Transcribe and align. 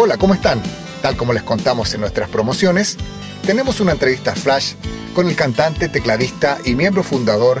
Hola, 0.00 0.16
¿cómo 0.16 0.32
están? 0.32 0.62
Tal 1.02 1.16
como 1.16 1.32
les 1.32 1.42
contamos 1.42 1.92
en 1.92 2.02
nuestras 2.02 2.28
promociones, 2.28 2.96
tenemos 3.44 3.80
una 3.80 3.90
entrevista 3.90 4.32
flash 4.36 4.74
con 5.12 5.26
el 5.26 5.34
cantante, 5.34 5.88
tecladista 5.88 6.58
y 6.64 6.76
miembro 6.76 7.02
fundador 7.02 7.58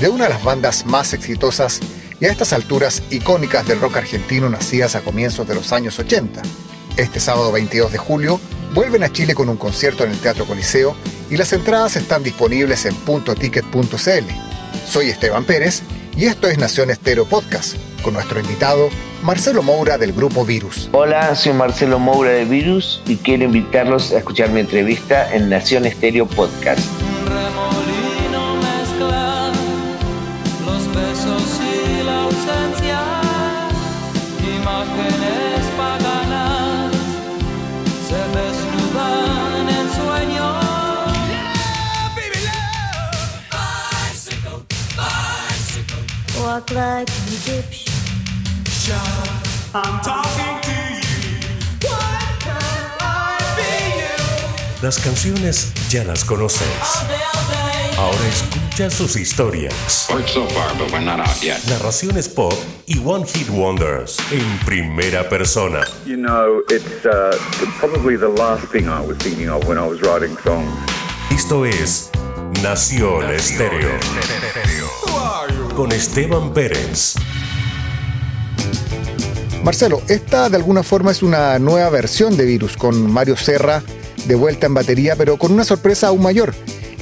de 0.00 0.08
una 0.08 0.26
de 0.26 0.30
las 0.30 0.44
bandas 0.44 0.86
más 0.86 1.12
exitosas 1.14 1.80
y 2.20 2.26
a 2.26 2.30
estas 2.30 2.52
alturas 2.52 3.02
icónicas 3.10 3.66
del 3.66 3.80
rock 3.80 3.96
argentino 3.96 4.48
nacidas 4.48 4.94
a 4.94 5.00
comienzos 5.00 5.48
de 5.48 5.56
los 5.56 5.72
años 5.72 5.98
80. 5.98 6.40
Este 6.96 7.18
sábado 7.18 7.50
22 7.50 7.90
de 7.90 7.98
julio 7.98 8.40
vuelven 8.72 9.02
a 9.02 9.12
Chile 9.12 9.34
con 9.34 9.48
un 9.48 9.56
concierto 9.56 10.04
en 10.04 10.12
el 10.12 10.20
Teatro 10.20 10.46
Coliseo 10.46 10.94
y 11.28 11.36
las 11.38 11.52
entradas 11.52 11.96
están 11.96 12.22
disponibles 12.22 12.86
en 12.86 12.94
puntoticket.cl. 12.94 14.86
Soy 14.86 15.08
Esteban 15.10 15.42
Pérez 15.42 15.82
y 16.16 16.26
esto 16.26 16.46
es 16.46 16.56
Nación 16.56 16.88
Estero 16.90 17.24
Podcast 17.24 17.74
con 18.04 18.14
nuestro 18.14 18.38
invitado 18.38 18.90
Marcelo 19.22 19.62
Moura 19.62 19.98
del 19.98 20.12
grupo 20.12 20.46
Virus. 20.46 20.88
Hola, 20.92 21.34
soy 21.34 21.52
Marcelo 21.52 21.98
Moura 21.98 22.30
de 22.30 22.46
Virus 22.46 23.02
y 23.06 23.16
quiero 23.16 23.44
invitarlos 23.44 24.12
a 24.12 24.18
escuchar 24.18 24.48
mi 24.48 24.60
entrevista 24.60 25.34
en 25.34 25.50
Nación 25.50 25.84
Estéreo 25.84 26.26
Podcast. 26.26 26.88
like 46.72 47.08
an 47.08 47.28
Egyptian. 47.28 47.89
Las 54.80 54.98
canciones 54.98 55.72
ya 55.90 56.04
las 56.04 56.24
conoces. 56.24 56.66
Ahora 57.98 58.16
escucha 58.26 58.88
sus 58.88 59.16
historias. 59.16 59.74
So 60.26 60.46
far, 60.48 60.74
but 60.78 60.90
we're 60.90 61.04
not 61.04 61.20
out 61.20 61.42
yet. 61.42 61.62
Narraciones 61.68 62.30
pop 62.30 62.54
y 62.86 62.98
One 63.04 63.26
Hit 63.26 63.50
Wonders 63.50 64.16
en 64.32 64.58
primera 64.64 65.28
persona. 65.28 65.84
You 66.06 66.16
know, 66.16 66.62
it's 66.70 67.04
uh, 67.04 67.36
probably 67.78 68.16
the 68.16 68.28
last 68.28 68.64
thing 68.72 68.88
I 68.88 69.00
was 69.06 69.18
thinking 69.18 69.50
of 69.50 69.68
when 69.68 69.76
I 69.76 69.86
was 69.86 70.00
writing 70.00 70.34
songs. 70.42 70.72
Esto 71.30 71.66
es 71.66 72.10
Nación, 72.62 73.26
Nación 73.26 73.34
Estéreo. 73.34 73.90
Con 75.76 75.92
Esteban 75.92 76.54
Pérez. 76.54 77.16
Marcelo, 79.62 80.00
esta 80.08 80.48
de 80.48 80.56
alguna 80.56 80.82
forma 80.82 81.10
es 81.10 81.22
una 81.22 81.58
nueva 81.58 81.90
versión 81.90 82.36
de 82.36 82.46
Virus 82.46 82.76
con 82.76 83.10
Mario 83.10 83.36
Serra 83.36 83.82
de 84.26 84.34
vuelta 84.34 84.66
en 84.66 84.74
batería, 84.74 85.16
pero 85.16 85.36
con 85.36 85.52
una 85.52 85.64
sorpresa 85.64 86.08
aún 86.08 86.22
mayor. 86.22 86.54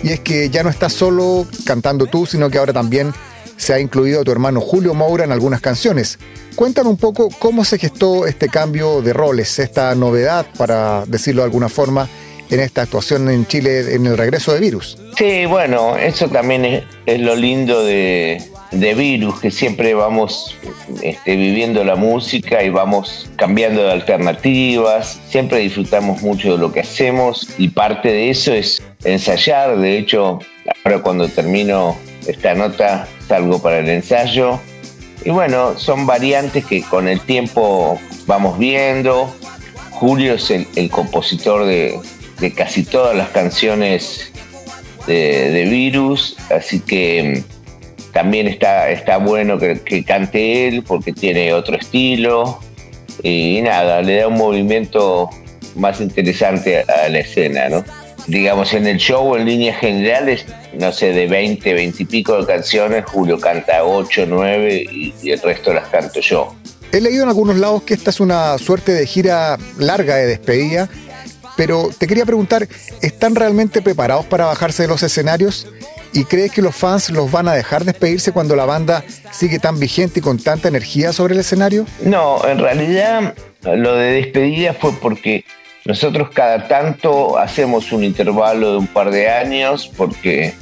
Y 0.02 0.10
es 0.10 0.20
que 0.20 0.50
ya 0.50 0.62
no 0.62 0.70
estás 0.70 0.92
solo 0.92 1.46
cantando 1.64 2.06
tú, 2.06 2.26
sino 2.26 2.50
que 2.50 2.58
ahora 2.58 2.72
también 2.72 3.12
se 3.56 3.74
ha 3.74 3.80
incluido 3.80 4.20
a 4.20 4.24
tu 4.24 4.32
hermano 4.32 4.60
Julio 4.60 4.94
Moura 4.94 5.24
en 5.24 5.32
algunas 5.32 5.60
canciones. 5.60 6.18
Cuéntame 6.56 6.90
un 6.90 6.96
poco 6.96 7.28
cómo 7.38 7.64
se 7.64 7.78
gestó 7.78 8.26
este 8.26 8.48
cambio 8.48 9.02
de 9.02 9.12
roles, 9.12 9.58
esta 9.58 9.94
novedad, 9.94 10.46
para 10.56 11.04
decirlo 11.06 11.42
de 11.42 11.46
alguna 11.46 11.68
forma, 11.68 12.08
en 12.50 12.60
esta 12.60 12.82
actuación 12.82 13.28
en 13.30 13.46
Chile 13.46 13.94
en 13.94 14.06
el 14.06 14.16
regreso 14.16 14.52
de 14.52 14.60
Virus. 14.60 14.98
Sí, 15.16 15.46
bueno, 15.46 15.96
eso 15.96 16.28
también 16.28 16.84
es, 17.06 17.20
lo 17.20 17.36
lindo 17.36 17.84
de, 17.84 18.42
Virus, 18.72 19.40
que 19.40 19.50
siempre 19.50 19.94
vamos 19.94 20.56
este, 21.02 21.36
viviendo 21.36 21.84
la 21.84 21.96
música 21.96 22.62
y 22.62 22.70
vamos 22.70 23.30
cambiando 23.36 23.82
de 23.82 23.92
alternativas, 23.92 25.20
siempre 25.28 25.58
disfrutamos 25.58 26.22
mucho 26.22 26.52
de 26.52 26.58
lo 26.58 26.72
que 26.72 26.80
hacemos 26.80 27.48
y 27.58 27.68
parte 27.68 28.08
de 28.08 28.30
eso 28.30 28.52
es 28.52 28.82
ensayar, 29.04 29.78
de 29.78 29.98
hecho, 29.98 30.40
ahora 30.84 31.02
cuando 31.02 31.28
termino 31.28 31.96
esta 32.26 32.54
nota 32.54 33.08
salgo 33.26 33.60
para 33.60 33.78
el 33.78 33.88
ensayo. 33.88 34.60
Y 35.24 35.30
bueno, 35.30 35.78
son 35.78 36.06
variantes 36.06 36.64
que 36.64 36.82
con 36.82 37.08
el 37.08 37.20
tiempo 37.20 37.98
vamos 38.26 38.58
viendo. 38.58 39.34
Julio 39.90 40.34
es 40.34 40.50
el 40.50 40.90
compositor 40.90 41.64
de, 41.66 41.98
de 42.40 42.52
casi 42.52 42.84
todas 42.84 43.16
las 43.16 43.30
canciones 43.30 44.30
de, 45.06 45.66
Virus, 45.70 46.36
así 46.50 46.80
que 46.80 47.42
también 48.12 48.46
está, 48.48 48.90
está 48.90 49.18
bueno 49.18 49.58
que, 49.58 50.04
cante 50.04 50.68
él 50.68 50.82
porque 50.86 51.12
tiene 51.12 51.52
otro 51.52 51.76
estilo 51.76 52.60
y, 53.22 53.60
nada, 53.62 54.02
le 54.02 54.16
da 54.16 54.28
un 54.28 54.34
movimiento 54.34 55.28
más 55.74 56.00
interesante 56.00 56.80
a, 56.80 57.08
la 57.08 57.18
escena, 57.18 57.68
¿no? 57.68 57.84
Digamos, 58.26 58.74
en 58.74 58.86
el 58.86 58.98
show 58.98 59.36
en 59.36 59.46
líneas 59.46 59.78
generales, 59.78 60.44
no 60.74 60.92
sé, 60.92 61.12
de 61.12 61.26
20, 61.26 61.72
20 61.72 62.02
y 62.02 62.06
pico 62.06 62.38
de 62.38 62.46
canciones, 62.46 63.04
Julio 63.06 63.38
canta 63.38 63.84
8, 63.84 64.26
9 64.28 64.86
y, 64.90 65.14
y 65.22 65.30
el 65.30 65.40
resto 65.40 65.72
las 65.72 65.88
canto 65.88 66.20
yo. 66.20 66.54
He 66.92 67.00
leído 67.00 67.22
en 67.22 67.28
algunos 67.28 67.56
lados 67.56 67.82
que 67.82 67.94
esta 67.94 68.10
es 68.10 68.20
una 68.20 68.58
suerte 68.58 68.92
de 68.92 69.06
gira 69.06 69.58
larga 69.78 70.16
de 70.16 70.26
despedida 70.26 70.88
pero 71.58 71.90
te 71.98 72.06
quería 72.06 72.24
preguntar, 72.24 72.68
¿están 73.02 73.34
realmente 73.34 73.82
preparados 73.82 74.24
para 74.26 74.44
bajarse 74.44 74.84
de 74.84 74.88
los 74.88 75.02
escenarios? 75.02 75.66
¿Y 76.12 76.24
crees 76.24 76.52
que 76.52 76.62
los 76.62 76.74
fans 76.74 77.10
los 77.10 77.30
van 77.30 77.48
a 77.48 77.54
dejar 77.54 77.84
despedirse 77.84 78.32
cuando 78.32 78.56
la 78.56 78.64
banda 78.64 79.04
sigue 79.30 79.58
tan 79.58 79.78
vigente 79.78 80.20
y 80.20 80.22
con 80.22 80.38
tanta 80.38 80.68
energía 80.68 81.12
sobre 81.12 81.34
el 81.34 81.40
escenario? 81.40 81.86
No, 82.02 82.44
en 82.46 82.58
realidad 82.58 83.34
lo 83.62 83.94
de 83.94 84.12
despedida 84.12 84.72
fue 84.72 84.92
porque 84.92 85.44
nosotros 85.84 86.30
cada 86.32 86.68
tanto 86.68 87.38
hacemos 87.38 87.92
un 87.92 88.04
intervalo 88.04 88.72
de 88.72 88.78
un 88.78 88.86
par 88.86 89.10
de 89.10 89.28
años 89.28 89.90
porque 89.96 90.54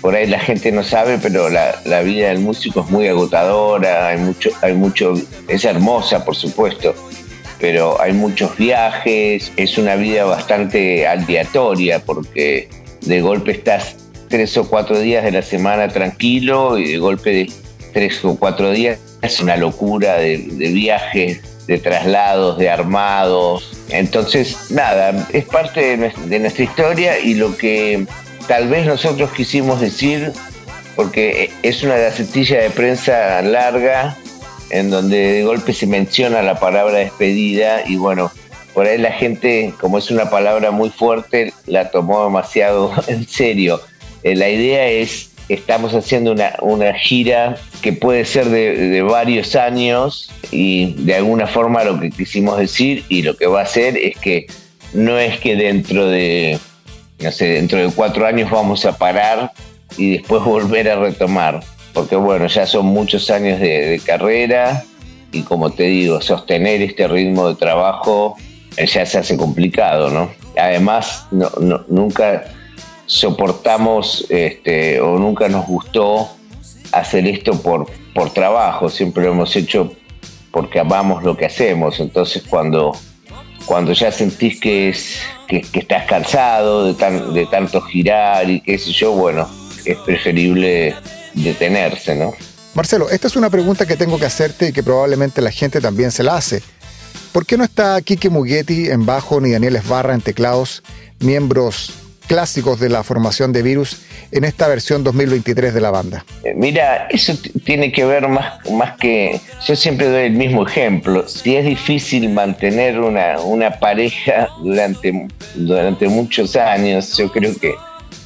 por 0.00 0.14
ahí 0.14 0.26
la 0.26 0.38
gente 0.38 0.72
no 0.72 0.82
sabe, 0.82 1.18
pero 1.20 1.48
la, 1.48 2.00
vida 2.02 2.28
del 2.28 2.38
músico 2.38 2.80
es 2.80 2.90
muy 2.90 3.06
agotadora, 3.06 4.08
hay 4.08 4.18
mucho, 4.18 4.50
hay 4.62 4.74
mucho, 4.74 5.14
es 5.48 5.64
hermosa 5.64 6.24
por 6.24 6.36
supuesto, 6.36 6.94
pero 7.60 8.00
hay 8.00 8.12
muchos 8.12 8.56
viajes, 8.56 9.52
es 9.56 9.76
una 9.76 9.96
vida 9.96 10.24
bastante 10.24 11.06
aleatoria 11.06 12.02
porque 12.04 12.68
de 13.02 13.20
golpe 13.20 13.52
estás 13.52 13.96
tres 14.30 14.56
o 14.56 14.66
cuatro 14.66 14.98
días 14.98 15.24
de 15.24 15.32
la 15.32 15.42
semana 15.42 15.88
tranquilo 15.88 16.78
y 16.78 16.92
de 16.92 16.98
golpe 16.98 17.30
de 17.30 17.52
tres 17.92 18.24
o 18.24 18.36
cuatro 18.36 18.70
días 18.70 18.98
es 19.20 19.40
una 19.40 19.56
locura 19.56 20.16
de, 20.16 20.38
viajes, 20.38 21.40
de 21.66 21.78
traslados, 21.78 22.56
de 22.56 22.70
armados. 22.70 23.84
Entonces, 23.90 24.70
nada, 24.70 25.28
es 25.32 25.44
parte 25.44 25.96
de 25.98 26.38
nuestra 26.38 26.64
historia 26.64 27.18
y 27.18 27.34
lo 27.34 27.56
que 27.56 28.06
tal 28.48 28.68
vez 28.68 28.86
nosotros 28.86 29.30
quisimos 29.32 29.80
decir, 29.80 30.32
porque 30.96 31.50
es 31.62 31.82
una 31.82 31.96
gacetilla 31.96 32.60
de 32.60 32.70
prensa 32.70 33.42
larga, 33.42 34.16
en 34.70 34.90
donde 34.90 35.32
de 35.32 35.44
golpe 35.44 35.74
se 35.74 35.86
menciona 35.86 36.42
la 36.42 36.58
palabra 36.58 36.98
despedida 36.98 37.82
y 37.86 37.96
bueno, 37.96 38.30
por 38.72 38.86
ahí 38.86 38.98
la 38.98 39.12
gente, 39.12 39.74
como 39.80 39.98
es 39.98 40.10
una 40.10 40.30
palabra 40.30 40.70
muy 40.70 40.90
fuerte, 40.90 41.52
la 41.66 41.90
tomó 41.90 42.24
demasiado 42.24 42.92
en 43.08 43.26
serio. 43.28 43.80
Eh, 44.22 44.34
la 44.34 44.48
idea 44.48 44.86
es, 44.86 45.32
estamos 45.48 45.94
haciendo 45.94 46.32
una, 46.32 46.54
una 46.60 46.94
gira 46.94 47.56
que 47.82 47.92
puede 47.92 48.24
ser 48.24 48.46
de, 48.46 49.02
varios 49.02 49.56
años 49.56 50.30
y 50.50 50.94
de 51.04 51.16
alguna 51.16 51.46
forma 51.46 51.84
lo 51.84 51.98
que 51.98 52.10
quisimos 52.10 52.58
decir 52.58 53.04
y 53.08 53.22
lo 53.22 53.36
que 53.36 53.46
va 53.46 53.60
a 53.60 53.64
hacer 53.64 53.96
es 53.96 54.16
que 54.16 54.46
no 54.92 55.18
es 55.18 55.38
que 55.38 55.56
dentro 55.56 56.06
de, 56.06 56.58
no 57.20 57.32
sé, 57.32 57.46
dentro 57.48 57.78
de 57.78 57.92
cuatro 57.92 58.26
años 58.26 58.50
vamos 58.50 58.84
a 58.84 58.96
parar 58.96 59.52
y 59.96 60.12
después 60.12 60.42
volver 60.44 60.90
a 60.90 60.96
retomar 60.96 61.60
porque 61.92 62.16
bueno, 62.16 62.46
ya 62.46 62.66
son 62.66 62.86
muchos 62.86 63.30
años 63.30 63.60
de, 63.60 64.00
carrera 64.04 64.84
y 65.32 65.42
como 65.42 65.70
te 65.70 65.84
digo, 65.84 66.20
sostener 66.20 66.82
este 66.82 67.06
ritmo 67.08 67.48
de 67.48 67.54
trabajo 67.54 68.36
eh, 68.76 68.86
ya 68.86 69.06
se 69.06 69.18
hace 69.18 69.36
complicado, 69.36 70.10
¿no? 70.10 70.30
Además, 70.56 71.26
nunca 71.88 72.44
soportamos 73.10 74.24
este, 74.28 75.00
o 75.00 75.18
nunca 75.18 75.48
nos 75.48 75.66
gustó 75.66 76.30
hacer 76.92 77.26
esto 77.26 77.60
por, 77.60 77.90
por 78.14 78.32
trabajo, 78.32 78.88
siempre 78.88 79.24
lo 79.24 79.32
hemos 79.32 79.56
hecho 79.56 79.92
porque 80.52 80.78
amamos 80.78 81.24
lo 81.24 81.36
que 81.36 81.46
hacemos, 81.46 81.98
entonces 81.98 82.44
cuando, 82.48 82.96
cuando 83.66 83.92
ya 83.92 84.12
sentís 84.12 84.60
que, 84.60 84.90
es, 84.90 85.18
que, 85.48 85.64
estás 85.72 86.06
cansado 86.06 86.92
de, 86.92 87.32
de 87.32 87.46
tanto 87.46 87.80
girar 87.80 88.48
y 88.48 88.60
qué 88.60 88.78
sé 88.78 88.92
yo, 88.92 89.10
bueno, 89.10 89.48
es 89.84 89.98
preferible 89.98 90.94
detenerse, 91.34 92.14
¿no? 92.14 92.32
Marcelo, 92.74 93.10
esta 93.10 93.26
es 93.26 93.34
una 93.34 93.50
pregunta 93.50 93.86
que 93.86 93.96
tengo 93.96 94.20
que 94.20 94.26
hacerte 94.26 94.68
y 94.68 94.72
que 94.72 94.84
probablemente 94.84 95.42
la 95.42 95.50
gente 95.50 95.80
también 95.80 96.12
se 96.12 96.22
la 96.22 96.36
hace. 96.36 96.62
¿Por 97.32 97.44
qué 97.44 97.56
no 97.56 97.64
está 97.64 98.00
Kike 98.02 98.30
Mugetti 98.30 98.88
en 98.88 99.04
bajo 99.04 99.40
ni 99.40 99.50
Daniel 99.50 99.74
Esbarra 99.74 100.14
en 100.14 100.20
teclados, 100.20 100.84
miembros 101.18 101.92
clásicos 102.30 102.78
de 102.78 102.88
la 102.88 103.02
formación 103.02 103.52
de 103.52 103.60
Virus, 103.60 104.02
en 104.30 104.44
esta 104.44 104.68
versión 104.68 105.02
2023 105.02 105.74
de 105.74 105.80
la 105.80 105.90
banda? 105.90 106.24
Eh, 106.44 106.54
mira, 106.54 107.08
eso 107.10 107.36
tiene 107.64 107.90
que 107.90 108.04
ver 108.04 108.28
más, 108.28 108.70
más 108.70 108.96
que... 108.98 109.40
Yo 109.66 109.74
siempre 109.74 110.08
doy 110.08 110.26
el 110.26 110.34
mismo 110.34 110.64
ejemplo. 110.64 111.26
Si 111.26 111.56
es 111.56 111.64
difícil 111.64 112.28
mantener 112.28 113.00
una, 113.00 113.40
una 113.40 113.80
pareja 113.80 114.48
durante, 114.62 115.26
durante 115.56 116.06
muchos 116.06 116.54
años, 116.54 117.16
yo 117.16 117.32
creo 117.32 117.52
que, 117.56 117.74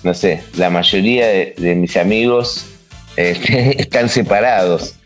no 0.03 0.13
sé, 0.13 0.43
la 0.59 0.69
mayoría 0.69 1.27
de, 1.27 1.75
mis 1.75 1.97
amigos 1.97 2.67
este, 3.17 3.81
están 3.81 4.11
separados. 4.11 4.97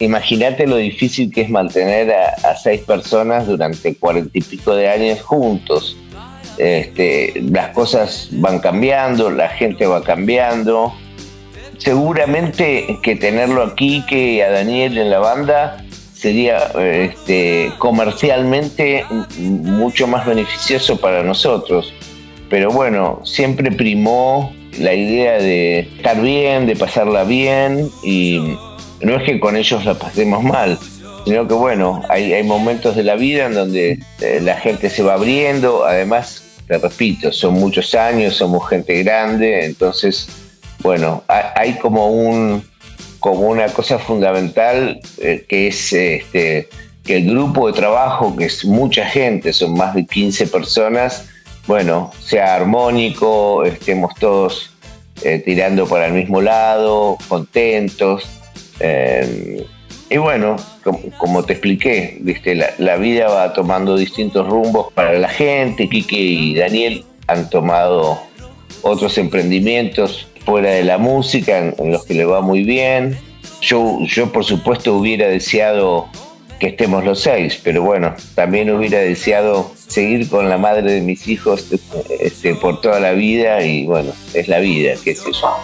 Imagínate 0.00 0.66
lo 0.66 0.76
difícil 0.76 1.32
que 1.32 1.40
es 1.40 1.48
mantener 1.48 2.12
a, 2.12 2.54
seis 2.62 2.82
personas 2.82 3.46
durante 3.46 3.94
cuarenta 3.96 4.32
y 4.34 4.42
pico 4.42 4.76
de 4.76 4.90
años 4.90 5.22
juntos. 5.22 5.96
Este, 6.58 7.32
las 7.50 7.70
cosas 7.70 8.28
van 8.32 8.60
cambiando, 8.60 9.30
la 9.30 9.48
gente 9.48 9.86
va 9.86 10.02
cambiando. 10.02 10.94
Seguramente 11.78 12.98
que 13.02 13.16
tenerlo 13.16 13.62
aquí, 13.62 14.04
que 14.08 14.42
a 14.44 14.50
Daniel 14.50 14.96
en 14.96 15.10
la 15.10 15.18
banda, 15.18 15.84
sería 16.24 16.70
este, 16.78 17.72
comercialmente 17.78 19.04
mucho 19.36 20.06
más 20.06 20.24
beneficioso 20.26 20.98
para 20.98 21.22
nosotros. 21.22 21.92
Pero 22.48 22.70
bueno, 22.70 23.20
siempre 23.24 23.70
primó 23.70 24.54
la 24.78 24.94
idea 24.94 25.38
de 25.38 25.80
estar 25.80 26.20
bien, 26.20 26.66
de 26.66 26.76
pasarla 26.76 27.24
bien 27.24 27.90
y 28.02 28.56
no 29.00 29.16
es 29.16 29.24
que 29.24 29.40
con 29.40 29.56
ellos 29.56 29.84
la 29.84 29.94
pasemos 29.94 30.42
mal, 30.42 30.78
sino 31.24 31.46
que 31.46 31.54
bueno, 31.54 32.02
hay, 32.08 32.32
hay 32.32 32.42
momentos 32.42 32.96
de 32.96 33.02
la 33.02 33.16
vida 33.16 33.46
en 33.46 33.54
donde 33.54 33.98
eh, 34.20 34.40
la 34.42 34.56
gente 34.56 34.90
se 34.90 35.02
va 35.02 35.14
abriendo, 35.14 35.84
además, 35.84 36.43
te 36.66 36.78
repito, 36.78 37.32
son 37.32 37.54
muchos 37.54 37.94
años, 37.94 38.34
somos 38.36 38.68
gente 38.68 39.02
grande, 39.02 39.64
entonces, 39.64 40.28
bueno, 40.80 41.24
hay, 41.28 41.74
como 41.78 42.08
un 42.08 42.62
como 43.20 43.48
una 43.48 43.68
cosa 43.68 43.98
fundamental 43.98 45.00
eh, 45.18 45.46
que 45.48 45.68
es 45.68 45.92
este, 45.94 46.68
que 47.04 47.16
el 47.16 47.30
grupo 47.30 47.66
de 47.66 47.72
trabajo, 47.72 48.36
que 48.36 48.46
es 48.46 48.64
mucha 48.64 49.06
gente, 49.06 49.52
son 49.52 49.74
más 49.74 49.94
de 49.94 50.04
15 50.04 50.46
personas, 50.48 51.26
bueno, 51.66 52.12
sea 52.20 52.54
armónico, 52.54 53.64
estemos 53.64 54.14
todos 54.16 54.74
eh, 55.22 55.42
tirando 55.44 55.86
para 55.86 56.06
el 56.06 56.12
mismo 56.12 56.42
lado, 56.42 57.16
contentos, 57.28 58.24
eh, 58.80 59.66
y 60.10 60.18
bueno, 60.18 60.56
como, 61.18 61.44
te 61.44 61.54
expliqué, 61.54 62.18
¿viste? 62.20 62.54
La, 62.54 62.96
vida 62.96 63.28
va 63.28 63.52
tomando 63.52 63.96
distintos 63.96 64.46
rumbos 64.48 64.92
para 64.92 65.18
la 65.18 65.28
gente. 65.28 65.88
Quique 65.88 66.16
y 66.16 66.54
Daniel 66.54 67.04
han 67.26 67.48
tomado 67.48 68.20
otros 68.82 69.16
emprendimientos 69.18 70.28
fuera 70.44 70.70
de 70.70 70.84
la 70.84 70.98
música 70.98 71.58
en, 71.58 71.92
los 71.92 72.04
que 72.04 72.14
le 72.14 72.24
va 72.24 72.42
muy 72.42 72.64
bien. 72.64 73.18
Yo, 73.62 73.98
yo, 74.02 74.30
por 74.30 74.44
supuesto, 74.44 74.94
hubiera 74.94 75.26
deseado 75.26 76.06
que 76.60 76.68
estemos 76.68 77.04
los 77.04 77.20
seis, 77.20 77.58
pero 77.64 77.82
bueno, 77.82 78.14
también 78.34 78.70
hubiera 78.70 78.98
deseado 78.98 79.72
seguir 79.88 80.28
con 80.28 80.48
la 80.48 80.58
madre 80.58 80.92
de 80.92 81.00
mis 81.00 81.26
hijos 81.26 81.66
este, 82.20 82.54
por 82.54 82.80
toda 82.80 83.00
la 83.00 83.12
vida 83.12 83.62
y 83.64 83.86
bueno, 83.86 84.12
es 84.34 84.48
la 84.48 84.60
vida, 84.60 84.94
qué 85.02 85.14
sé 85.14 85.32
yo. 85.32 85.56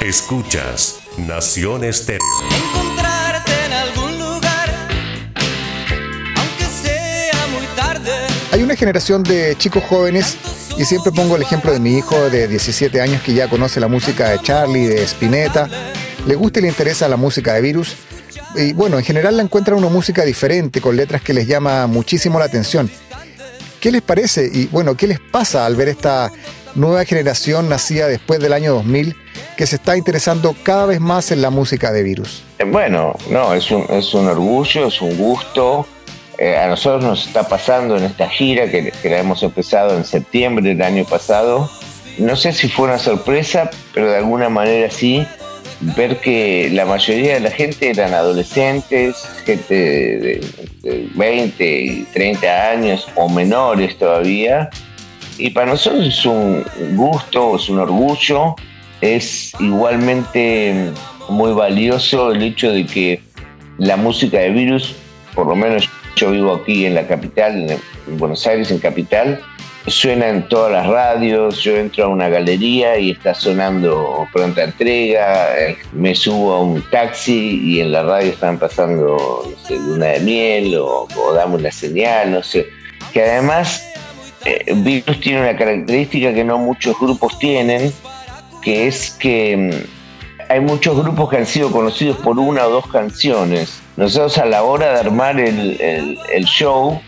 Escuchas 0.00 1.00
Nación 1.18 1.84
Estéreo. 1.84 3.13
Hay 8.54 8.62
una 8.62 8.76
generación 8.76 9.24
de 9.24 9.56
chicos 9.58 9.82
jóvenes 9.82 10.36
y 10.78 10.84
siempre 10.84 11.10
pongo 11.10 11.34
el 11.34 11.42
ejemplo 11.42 11.72
de 11.72 11.80
mi 11.80 11.98
hijo 11.98 12.30
de 12.30 12.46
17 12.46 13.00
años 13.00 13.20
que 13.20 13.34
ya 13.34 13.48
conoce 13.48 13.80
la 13.80 13.88
música 13.88 14.28
de 14.28 14.38
Charlie, 14.42 14.86
de 14.86 15.02
Spinetta, 15.02 15.68
le 16.24 16.36
gusta 16.36 16.60
y 16.60 16.62
le 16.62 16.68
interesa 16.68 17.08
la 17.08 17.16
música 17.16 17.52
de 17.54 17.60
Virus. 17.60 17.96
Y 18.54 18.72
bueno, 18.72 18.96
en 18.96 19.04
general 19.04 19.36
la 19.36 19.42
encuentran 19.42 19.76
una 19.76 19.88
música 19.88 20.24
diferente, 20.24 20.80
con 20.80 20.96
letras 20.96 21.20
que 21.20 21.34
les 21.34 21.48
llama 21.48 21.88
muchísimo 21.88 22.38
la 22.38 22.44
atención. 22.44 22.88
¿Qué 23.80 23.90
les 23.90 24.02
parece? 24.02 24.48
Y 24.52 24.66
bueno, 24.66 24.96
¿qué 24.96 25.08
les 25.08 25.18
pasa 25.18 25.66
al 25.66 25.74
ver 25.74 25.88
esta 25.88 26.30
nueva 26.76 27.04
generación 27.04 27.68
nacida 27.68 28.06
después 28.06 28.38
del 28.38 28.52
año 28.52 28.72
2000 28.74 29.16
que 29.56 29.66
se 29.66 29.76
está 29.76 29.96
interesando 29.96 30.54
cada 30.62 30.86
vez 30.86 31.00
más 31.00 31.32
en 31.32 31.42
la 31.42 31.50
música 31.50 31.90
de 31.90 32.04
Virus. 32.04 32.44
Eh, 32.58 32.64
bueno, 32.64 33.14
no, 33.30 33.54
es 33.54 33.70
un, 33.70 33.84
es 33.90 34.14
un 34.14 34.26
orgullo, 34.26 34.86
es 34.86 35.00
un 35.00 35.16
gusto. 35.16 35.86
Eh, 36.38 36.56
a 36.56 36.68
nosotros 36.68 37.04
nos 37.04 37.26
está 37.26 37.48
pasando 37.48 37.96
en 37.96 38.04
esta 38.04 38.28
gira 38.28 38.70
que, 38.70 38.92
la 39.04 39.18
hemos 39.18 39.42
empezado 39.42 39.96
en 39.96 40.04
septiembre 40.04 40.64
del 40.68 40.82
año 40.82 41.04
pasado. 41.04 41.70
No 42.18 42.36
sé 42.36 42.52
si 42.52 42.68
fue 42.68 42.86
una 42.86 42.98
sorpresa, 42.98 43.70
pero 43.92 44.10
de 44.10 44.18
alguna 44.18 44.48
manera 44.48 44.90
sí, 44.90 45.26
ver 45.96 46.20
que 46.20 46.70
la 46.72 46.84
mayoría 46.84 47.34
de 47.34 47.40
la 47.40 47.50
gente 47.50 47.90
eran 47.90 48.14
adolescentes, 48.14 49.16
gente 49.44 49.74
de, 49.74 50.50
de 50.82 51.08
20 51.14 51.80
y 51.80 52.04
30 52.12 52.70
años 52.70 53.08
o 53.14 53.28
menores 53.28 53.98
todavía. 53.98 54.70
Y 55.38 55.50
para 55.50 55.72
nosotros 55.72 56.06
es 56.06 56.24
un 56.24 56.64
gusto, 56.96 57.56
es 57.56 57.68
un 57.68 57.80
orgullo 57.80 58.54
es 59.04 59.52
igualmente 59.60 60.90
muy 61.28 61.52
valioso 61.52 62.32
el 62.32 62.42
hecho 62.42 62.70
de 62.72 62.86
que 62.86 63.20
la 63.78 63.96
música 63.96 64.38
de 64.38 64.50
Virus, 64.50 64.94
por 65.34 65.46
lo 65.46 65.54
menos 65.54 65.88
yo 66.16 66.30
vivo 66.30 66.54
aquí 66.54 66.86
en 66.86 66.94
la 66.94 67.06
capital, 67.06 67.70
en 67.70 68.18
Buenos 68.18 68.46
Aires, 68.46 68.70
en 68.70 68.78
capital, 68.78 69.40
suena 69.86 70.28
en 70.28 70.48
todas 70.48 70.72
las 70.72 70.86
radios, 70.86 71.62
yo 71.62 71.76
entro 71.76 72.04
a 72.04 72.08
una 72.08 72.28
galería 72.28 72.98
y 72.98 73.10
está 73.10 73.34
sonando 73.34 74.26
pronta 74.32 74.64
entrega, 74.64 75.58
eh, 75.58 75.76
me 75.92 76.14
subo 76.14 76.54
a 76.54 76.60
un 76.62 76.82
taxi 76.90 77.60
y 77.62 77.80
en 77.80 77.92
la 77.92 78.02
radio 78.02 78.30
están 78.30 78.58
pasando 78.58 79.44
no 79.44 79.68
sé, 79.68 79.76
luna 79.76 80.06
de 80.06 80.20
miel 80.20 80.76
o, 80.78 81.06
damos 81.34 81.60
la 81.60 81.70
señal, 81.70 82.32
no 82.32 82.42
sé. 82.42 82.66
Que 83.12 83.22
además 83.22 83.84
eh, 84.44 84.72
Virus 84.74 85.20
tiene 85.20 85.42
una 85.42 85.56
característica 85.56 86.32
que 86.32 86.44
no 86.44 86.58
muchos 86.58 86.98
grupos 86.98 87.38
tienen, 87.38 87.92
que 88.62 88.86
es 88.86 89.10
que 89.10 89.56
mm, 89.56 90.50
hay 90.50 90.60
muchos 90.60 90.96
grupos 90.96 91.28
que 91.28 91.36
han 91.36 91.46
sido 91.46 91.70
conocidos 91.70 92.16
por 92.18 92.38
una 92.38 92.66
o 92.66 92.70
dos 92.70 92.86
canciones. 92.86 93.83
Nosotros 93.96 94.38
a 94.38 94.46
la 94.46 94.62
hora 94.64 94.92
de 94.92 95.00
armar 95.00 95.38
el, 95.38 96.44
show, 96.46 97.00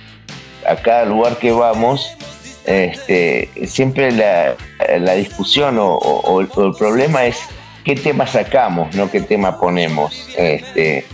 a 0.69 0.77
cada 0.77 1.05
lugar 1.05 1.37
que 1.39 1.51
vamos, 1.51 2.17
este, 2.65 3.49
siempre 3.67 4.13
la, 4.13 5.15
discusión 5.15 5.77
o, 5.81 6.41
el, 6.41 6.49
problema 6.49 7.27
es 7.27 7.41
qué 7.85 7.97
tema 7.97 8.27
sacamos, 8.27 8.95
no 8.95 9.11
qué 9.11 9.21
tema 9.21 9.59
ponemos. 9.59 10.29
Este, 10.37 11.05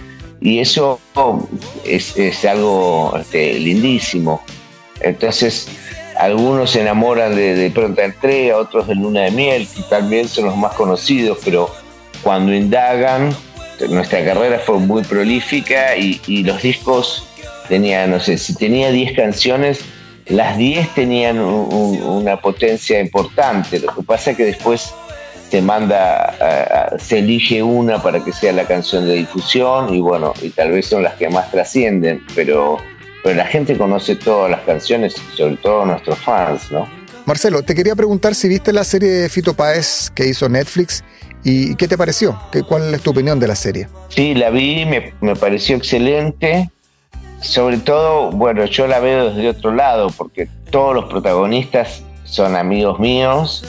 y 0.40 0.58
eso 0.58 1.00
es, 1.84 2.44
algo 2.44 3.16
este, 3.18 3.58
lindísimo. 3.58 4.42
Entonces, 5.00 5.68
algunos 6.18 6.70
se 6.70 6.82
enamoran 6.82 7.34
de, 7.34 7.70
pronta 7.74 8.04
entrega, 8.04 8.58
otros 8.58 8.86
de 8.88 8.94
luna 8.94 9.22
de 9.22 9.30
miel, 9.30 9.68
que 9.74 9.82
también 9.82 10.28
son 10.28 10.46
los 10.46 10.56
más 10.56 10.74
conocidos, 10.74 11.38
pero 11.44 11.70
cuando 12.22 12.52
indagan, 12.52 13.34
nuestra 13.88 14.24
carrera 14.24 14.58
fue 14.58 14.78
muy 14.78 15.02
prolífica 15.02 15.96
y, 15.96 16.42
los 16.42 16.62
discos 16.62 17.26
tenían, 17.68 18.10
no 18.10 18.20
sé, 18.20 18.38
si 18.38 18.54
tenía 18.54 18.90
10 18.90 19.16
canciones, 19.16 19.80
las 20.26 20.56
10 20.56 20.94
tenían 20.94 21.38
una 21.40 22.40
potencia 22.40 23.00
importante. 23.00 23.80
Lo 23.80 23.94
que 23.94 24.02
pasa 24.02 24.32
es 24.32 24.36
que 24.36 24.44
después 24.44 24.92
se 25.50 25.60
manda, 25.60 26.96
se 26.98 27.18
elige 27.18 27.62
una 27.62 28.02
para 28.02 28.24
que 28.24 28.32
sea 28.32 28.52
la 28.52 28.64
canción 28.64 29.06
de 29.06 29.14
difusión 29.14 29.94
y 29.94 30.00
bueno, 30.00 30.32
y 30.40 30.50
tal 30.50 30.70
vez 30.70 30.86
son 30.86 31.02
las 31.02 31.14
que 31.14 31.28
más 31.28 31.50
trascienden, 31.50 32.24
pero 32.34 32.78
pero 33.22 33.36
la 33.36 33.46
gente 33.46 33.76
conoce 33.78 34.16
todas 34.16 34.50
las 34.50 34.60
canciones, 34.62 35.14
sobre 35.36 35.56
todo 35.56 35.86
nuestros 35.86 36.18
fans, 36.18 36.70
¿no? 36.70 36.88
Marcelo, 37.24 37.62
te 37.62 37.74
quería 37.74 37.94
preguntar 37.94 38.34
si 38.34 38.48
viste 38.48 38.72
la 38.72 38.82
serie 38.82 39.08
de 39.08 39.28
Fito 39.28 39.54
Páez 39.54 40.10
que 40.10 40.26
hizo 40.26 40.48
Netflix 40.48 41.04
y 41.44 41.74
qué 41.76 41.88
te 41.88 41.98
pareció, 41.98 42.38
cuál 42.68 42.94
es 42.94 43.00
tu 43.02 43.10
opinión 43.10 43.40
de 43.40 43.48
la 43.48 43.54
serie. 43.54 43.88
Sí, 44.08 44.34
la 44.34 44.50
vi, 44.50 44.84
me, 44.84 45.12
me 45.20 45.34
pareció 45.36 45.76
excelente. 45.76 46.70
Sobre 47.40 47.78
todo, 47.78 48.30
bueno, 48.30 48.64
yo 48.66 48.86
la 48.86 49.00
veo 49.00 49.30
desde 49.30 49.48
otro 49.48 49.74
lado 49.74 50.10
porque 50.16 50.48
todos 50.70 50.94
los 50.94 51.06
protagonistas 51.06 52.02
son 52.24 52.54
amigos 52.54 53.00
míos, 53.00 53.64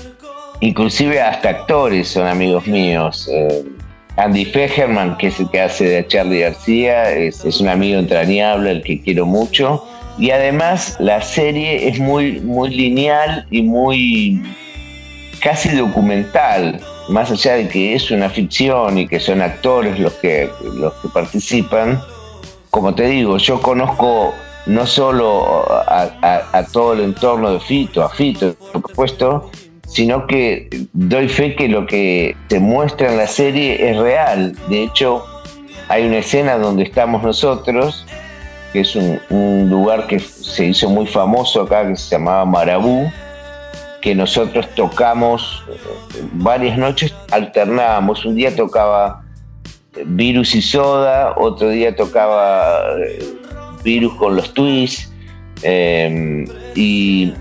inclusive 0.62 1.20
hasta 1.22 1.50
actores 1.50 2.08
son 2.08 2.28
amigos 2.28 2.68
míos. 2.68 3.28
Eh, 3.32 3.66
Andy 4.16 4.46
Fegerman, 4.46 5.18
que 5.18 5.28
es 5.28 5.40
el 5.40 5.50
que 5.50 5.62
hace 5.62 5.86
de 5.86 6.08
Charlie 6.08 6.42
García, 6.42 7.12
es, 7.12 7.44
un 7.60 7.68
amigo 7.68 8.00
entrañable, 8.00 8.72
el 8.72 8.84
que 8.84 9.02
quiero 9.02 9.26
mucho. 9.26 9.84
Y 10.20 10.30
además 10.30 10.96
la 11.00 11.22
serie 11.22 11.88
es 11.88 12.00
muy, 12.00 12.40
muy 12.42 12.70
lineal 12.70 13.48
y 13.50 13.64
muy 13.64 14.42
casi 15.42 15.76
documental, 15.76 16.80
más 17.10 17.32
allá 17.32 17.56
de 17.56 17.68
que 17.68 17.96
es 17.96 18.12
una 18.12 18.30
ficción 18.30 18.98
y 18.98 19.08
que 19.08 19.20
son 19.20 19.42
actores 19.42 20.00
los 20.00 20.14
que, 20.14 20.50
los 20.76 20.94
que 20.96 21.10
participan. 21.10 22.02
Como 22.70 22.96
te 22.96 23.08
digo, 23.08 23.38
yo 23.38 23.62
conozco 23.62 24.34
no 24.66 24.88
solo 24.88 25.66
a, 25.70 26.64
todo 26.72 26.94
el 26.94 27.02
entorno 27.02 27.52
de 27.52 27.60
Fito, 27.60 28.04
a 28.04 28.10
Fito, 28.10 28.56
por 28.72 28.82
supuesto, 28.82 29.52
sino 29.88 30.26
que 30.26 30.70
doy 30.94 31.28
fe 31.28 31.56
que 31.56 31.68
lo 31.68 31.86
que 31.86 32.36
se 32.50 32.60
muestra 32.60 33.12
en 33.12 33.18
la 33.18 33.28
serie 33.28 33.90
es 33.90 33.98
real. 33.98 34.56
De 34.70 34.84
hecho, 34.84 35.26
hay 35.90 36.08
una 36.08 36.20
escena 36.20 36.58
donde 36.58 36.84
estamos 36.84 37.22
nosotros, 37.24 38.06
que 38.72 38.80
es 38.80 38.96
un, 38.96 39.70
lugar 39.70 40.08
que 40.08 40.20
se 40.20 40.66
hizo 40.66 40.90
muy 40.90 41.06
famoso 41.06 41.62
acá, 41.64 41.88
que 41.88 41.96
se 41.96 42.16
llamaba 42.16 42.46
Marabú, 42.46 43.12
que 44.04 44.14
nosotros 44.14 44.68
tocamos 44.76 45.64
eh, 45.70 45.78
varias 46.34 46.78
noches, 46.78 47.16
alternábamos. 47.32 48.26
Un 48.26 48.36
día 48.36 48.54
tocaba 48.54 49.24
Virus 50.06 50.56
y 50.56 50.62
Soda, 50.62 51.36
otro 51.38 51.70
día 51.70 51.96
tocaba 51.96 52.98
eh, 53.00 53.24
Virus 53.82 54.14
con 54.16 54.36
los 54.36 54.54
Twists. 54.54 55.10
Eh, 55.62 56.44
y, 56.76 57.32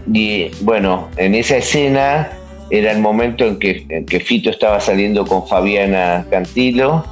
bueno, 0.61 1.09
en 1.17 1.35
esa 1.35 1.57
escena 1.57 2.31
era 2.71 2.93
el 2.93 3.01
momento 3.01 3.45
en 3.45 3.59
que, 3.59 3.85
en 3.89 4.07
que 4.07 4.21
Fito 4.21 4.49
estaba 4.49 4.79
saliendo 4.79 5.27
con 5.27 5.49
Fabiana 5.49 6.25
Cantilo. 6.31 7.05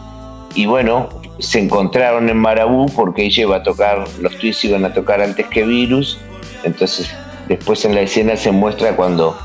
Y 0.55 0.67
bueno, 0.67 1.09
se 1.41 1.59
encontraron 1.59 2.29
en 2.29 2.37
Marabú 2.37 2.87
porque 2.95 3.25
ella 3.25 3.43
iba 3.43 3.57
a 3.57 3.63
tocar, 3.65 4.05
los 4.21 4.37
Twists 4.39 4.65
iban 4.65 4.85
a 4.85 4.95
tocar 4.95 5.21
antes 5.21 5.45
que 5.49 5.65
Virus. 5.65 6.21
Entonces, 6.63 7.11
después 7.51 7.85
en 7.85 7.97
la 7.97 8.03
escena 8.03 8.37
se 8.37 8.53
muestra 8.53 8.95
cuando 8.95 9.37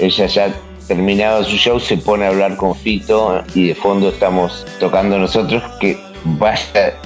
ella 0.00 0.26
ya 0.26 0.52
terminado 0.88 1.44
su 1.44 1.56
show 1.56 1.78
se 1.78 1.96
pone 1.96 2.26
a 2.26 2.28
hablar 2.28 2.56
con 2.56 2.74
Fito 2.74 3.44
y 3.54 3.68
de 3.68 3.74
fondo 3.76 4.08
estamos 4.08 4.66
tocando 4.80 5.16
nosotros 5.16 5.62
que 5.80 5.96
vaya 6.24 6.98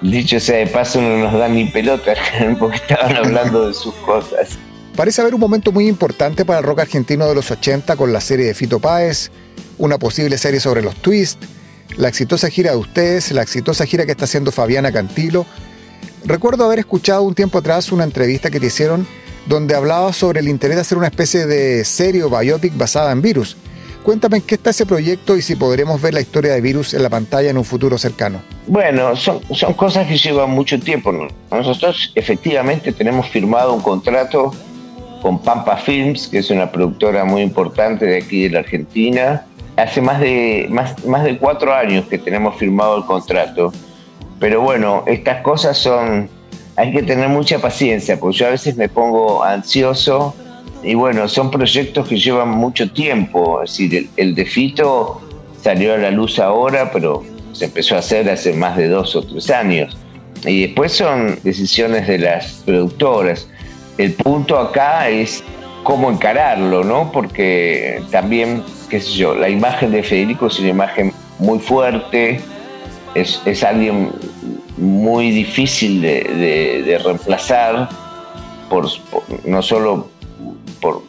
dicho 0.00 0.38
sea 0.38 0.58
de 0.58 0.68
paso 0.68 1.00
no 1.00 1.18
nos 1.18 1.32
dan 1.32 1.56
ni 1.56 1.64
pelota 1.64 2.14
porque 2.58 2.76
estaban 2.76 3.16
hablando 3.16 3.66
de 3.66 3.74
sus 3.74 3.94
cosas 3.96 4.56
Parece 4.96 5.22
haber 5.22 5.34
un 5.34 5.40
momento 5.40 5.72
muy 5.72 5.88
importante 5.88 6.44
para 6.44 6.58
el 6.58 6.64
rock 6.64 6.80
argentino 6.80 7.26
de 7.26 7.34
los 7.34 7.50
80 7.50 7.96
con 7.96 8.12
la 8.12 8.20
serie 8.20 8.44
de 8.44 8.54
Fito 8.54 8.80
Páez, 8.80 9.30
una 9.78 9.98
posible 9.98 10.36
serie 10.36 10.60
sobre 10.60 10.82
los 10.82 10.94
twists, 10.96 11.46
la 11.96 12.08
exitosa 12.08 12.50
gira 12.50 12.72
de 12.72 12.76
ustedes, 12.76 13.32
la 13.32 13.40
exitosa 13.40 13.86
gira 13.86 14.04
que 14.04 14.10
está 14.10 14.24
haciendo 14.24 14.52
Fabiana 14.52 14.92
Cantilo. 14.92 15.46
Recuerdo 16.26 16.66
haber 16.66 16.80
escuchado 16.80 17.22
un 17.22 17.34
tiempo 17.34 17.58
atrás 17.58 17.92
una 17.92 18.04
entrevista 18.04 18.50
que 18.50 18.60
te 18.60 18.66
hicieron 18.66 19.06
donde 19.50 19.74
hablaba 19.74 20.12
sobre 20.12 20.38
el 20.38 20.46
interés 20.46 20.76
de 20.76 20.82
hacer 20.82 20.96
una 20.96 21.08
especie 21.08 21.44
de 21.44 21.84
serie 21.84 22.22
biopic 22.24 22.76
basada 22.78 23.10
en 23.10 23.20
virus. 23.20 23.56
Cuéntame 24.04 24.36
en 24.36 24.42
qué 24.44 24.54
está 24.54 24.70
ese 24.70 24.86
proyecto 24.86 25.36
y 25.36 25.42
si 25.42 25.56
podremos 25.56 26.00
ver 26.00 26.14
la 26.14 26.20
historia 26.20 26.52
de 26.52 26.60
Virus 26.60 26.94
en 26.94 27.02
la 27.02 27.10
pantalla 27.10 27.50
en 27.50 27.58
un 27.58 27.64
futuro 27.64 27.98
cercano. 27.98 28.40
Bueno, 28.68 29.14
son, 29.16 29.40
cosas 29.76 30.06
que 30.06 30.16
llevan 30.16 30.50
mucho 30.50 30.78
tiempo. 30.78 31.12
Nosotros 31.50 32.12
efectivamente 32.14 32.92
tenemos 32.92 33.28
firmado 33.28 33.74
un 33.74 33.82
contrato 33.82 34.54
con 35.20 35.42
Pampa 35.42 35.76
Films, 35.76 36.28
que 36.28 36.38
es 36.38 36.50
una 36.50 36.70
productora 36.70 37.24
muy 37.24 37.42
importante 37.42 38.06
de 38.06 38.18
aquí 38.18 38.44
de 38.44 38.50
la 38.50 38.60
Argentina. 38.60 39.44
Hace 39.76 40.00
más 40.00 40.20
de, 40.20 40.68
más 40.70 41.24
de 41.24 41.36
cuatro 41.38 41.74
años 41.74 42.06
que 42.06 42.18
tenemos 42.18 42.56
firmado 42.56 42.98
el 42.98 43.04
contrato. 43.04 43.72
Pero 44.38 44.60
bueno, 44.60 45.02
estas 45.08 45.42
cosas 45.42 45.76
son 45.76 46.30
hay 46.76 46.92
que 46.92 47.02
tener 47.02 47.28
mucha 47.28 47.58
paciencia, 47.58 48.18
porque 48.18 48.38
yo 48.38 48.46
a 48.46 48.50
veces 48.50 48.76
me 48.76 48.88
pongo 48.88 49.42
ansioso 49.44 50.34
y 50.82 50.94
bueno, 50.94 51.28
son 51.28 51.50
proyectos 51.50 52.08
que 52.08 52.16
llevan 52.16 52.48
mucho 52.48 52.90
tiempo, 52.90 53.62
es 53.62 53.70
decir, 53.72 54.08
el, 54.16 54.34
de 54.34 54.46
Fito 54.46 55.20
salió 55.62 55.94
a 55.94 55.98
la 55.98 56.10
luz 56.10 56.38
ahora, 56.38 56.90
pero 56.90 57.22
se 57.52 57.66
empezó 57.66 57.96
a 57.96 57.98
hacer 57.98 58.30
hace 58.30 58.54
más 58.54 58.76
de 58.76 58.88
dos 58.88 59.14
o 59.14 59.22
tres 59.22 59.50
años. 59.50 59.96
Y 60.46 60.62
después 60.62 60.92
son 60.92 61.38
decisiones 61.42 62.06
de 62.08 62.18
las 62.18 62.62
productoras. 62.64 63.46
El 63.98 64.14
punto 64.14 64.58
acá 64.58 65.10
es 65.10 65.44
cómo 65.82 66.10
encararlo, 66.10 66.82
¿no? 66.82 67.12
Porque 67.12 68.02
también, 68.10 68.62
qué 68.88 69.00
sé 69.00 69.12
yo, 69.12 69.34
la 69.34 69.50
imagen 69.50 69.92
de 69.92 70.02
Federico 70.02 70.46
es 70.46 70.58
una 70.58 70.70
imagen 70.70 71.12
muy 71.38 71.58
fuerte, 71.58 72.40
es, 73.14 73.42
es 73.44 73.62
alguien 73.62 74.12
muy 74.76 75.30
difícil 75.30 76.00
de, 76.00 77.00
reemplazar, 77.02 77.88
por, 78.68 78.86
no 79.44 79.62
solo 79.62 80.08
por, 80.80 81.02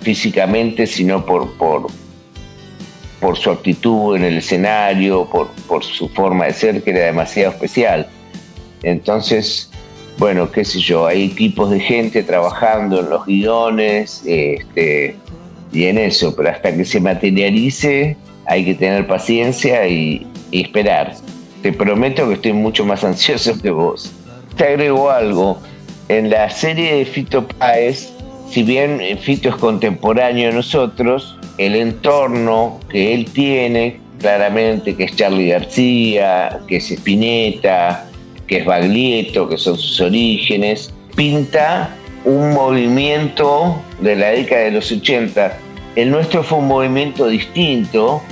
físicamente, 0.00 0.86
sino 0.86 1.24
por, 1.24 1.52
por, 1.56 1.86
su 3.36 3.50
actitud 3.50 4.16
en 4.16 4.24
el 4.24 4.38
escenario, 4.38 5.28
por, 5.30 5.84
su 5.84 6.08
forma 6.08 6.46
de 6.46 6.52
ser, 6.52 6.82
que 6.82 6.90
era 6.90 7.06
demasiado 7.06 7.52
especial. 7.52 8.08
Entonces, 8.82 9.70
bueno, 10.18 10.50
qué 10.50 10.64
sé 10.64 10.80
yo, 10.80 11.06
hay 11.06 11.24
equipos 11.24 11.70
de 11.70 11.80
gente 11.80 12.22
trabajando 12.22 13.00
en 13.00 13.10
los 13.10 13.24
guiones 13.24 14.22
este, 14.26 15.16
y 15.72 15.84
en 15.84 15.98
eso, 15.98 16.34
pero 16.34 16.50
hasta 16.50 16.74
que 16.76 16.84
se 16.84 17.00
materialice 17.00 18.16
hay 18.46 18.64
que 18.64 18.74
tener 18.74 19.06
paciencia 19.06 19.86
y 19.86 20.26
esperar 20.50 21.14
te 21.62 21.72
prometo 21.72 22.28
que 22.28 22.34
estoy 22.34 22.52
mucho 22.52 22.84
más 22.84 23.04
ansioso 23.04 23.60
que 23.60 23.70
vos. 23.70 24.12
Te 24.56 24.66
agrego 24.66 25.10
algo. 25.10 25.58
En 26.08 26.28
la 26.28 26.50
serie 26.50 26.96
de 26.96 27.04
Fito 27.06 27.46
Páez, 27.46 28.12
si 28.50 28.62
bien 28.62 29.00
Fito 29.20 29.48
es 29.48 29.54
contemporáneo 29.54 30.48
de 30.48 30.54
nosotros, 30.54 31.38
el 31.56 31.74
entorno 31.74 32.80
que 32.90 33.14
él 33.14 33.24
tiene, 33.26 34.00
claramente 34.18 34.94
que 34.94 35.04
es 35.04 35.16
Charlie 35.16 35.48
García, 35.48 36.60
que 36.68 36.76
es 36.76 36.90
Spinetta, 36.90 38.06
que 38.46 38.58
es 38.58 38.66
Baglietto, 38.66 39.48
que 39.48 39.56
son 39.56 39.78
sus 39.78 40.00
orígenes, 40.00 40.92
pinta 41.16 41.96
un 42.24 42.52
movimiento 42.52 43.80
de 44.00 44.16
la 44.16 44.28
década 44.30 44.62
de 44.62 44.72
los 44.72 44.92
80. 44.92 45.56
El 45.96 46.10
nuestro 46.10 46.42
fue 46.42 46.58
un 46.58 46.68
movimiento 46.68 47.28
distinto 47.28 48.22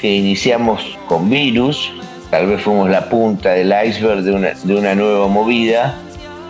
que 0.00 0.12
iniciamos 0.14 0.98
con 1.06 1.28
Virus, 1.30 1.92
tal 2.30 2.46
vez 2.46 2.62
fuimos 2.62 2.88
la 2.88 3.08
punta 3.08 3.50
del 3.50 3.74
iceberg 3.86 4.22
de 4.22 4.32
una, 4.32 4.50
de 4.62 4.74
una 4.74 4.94
nueva 4.94 5.26
movida 5.26 5.96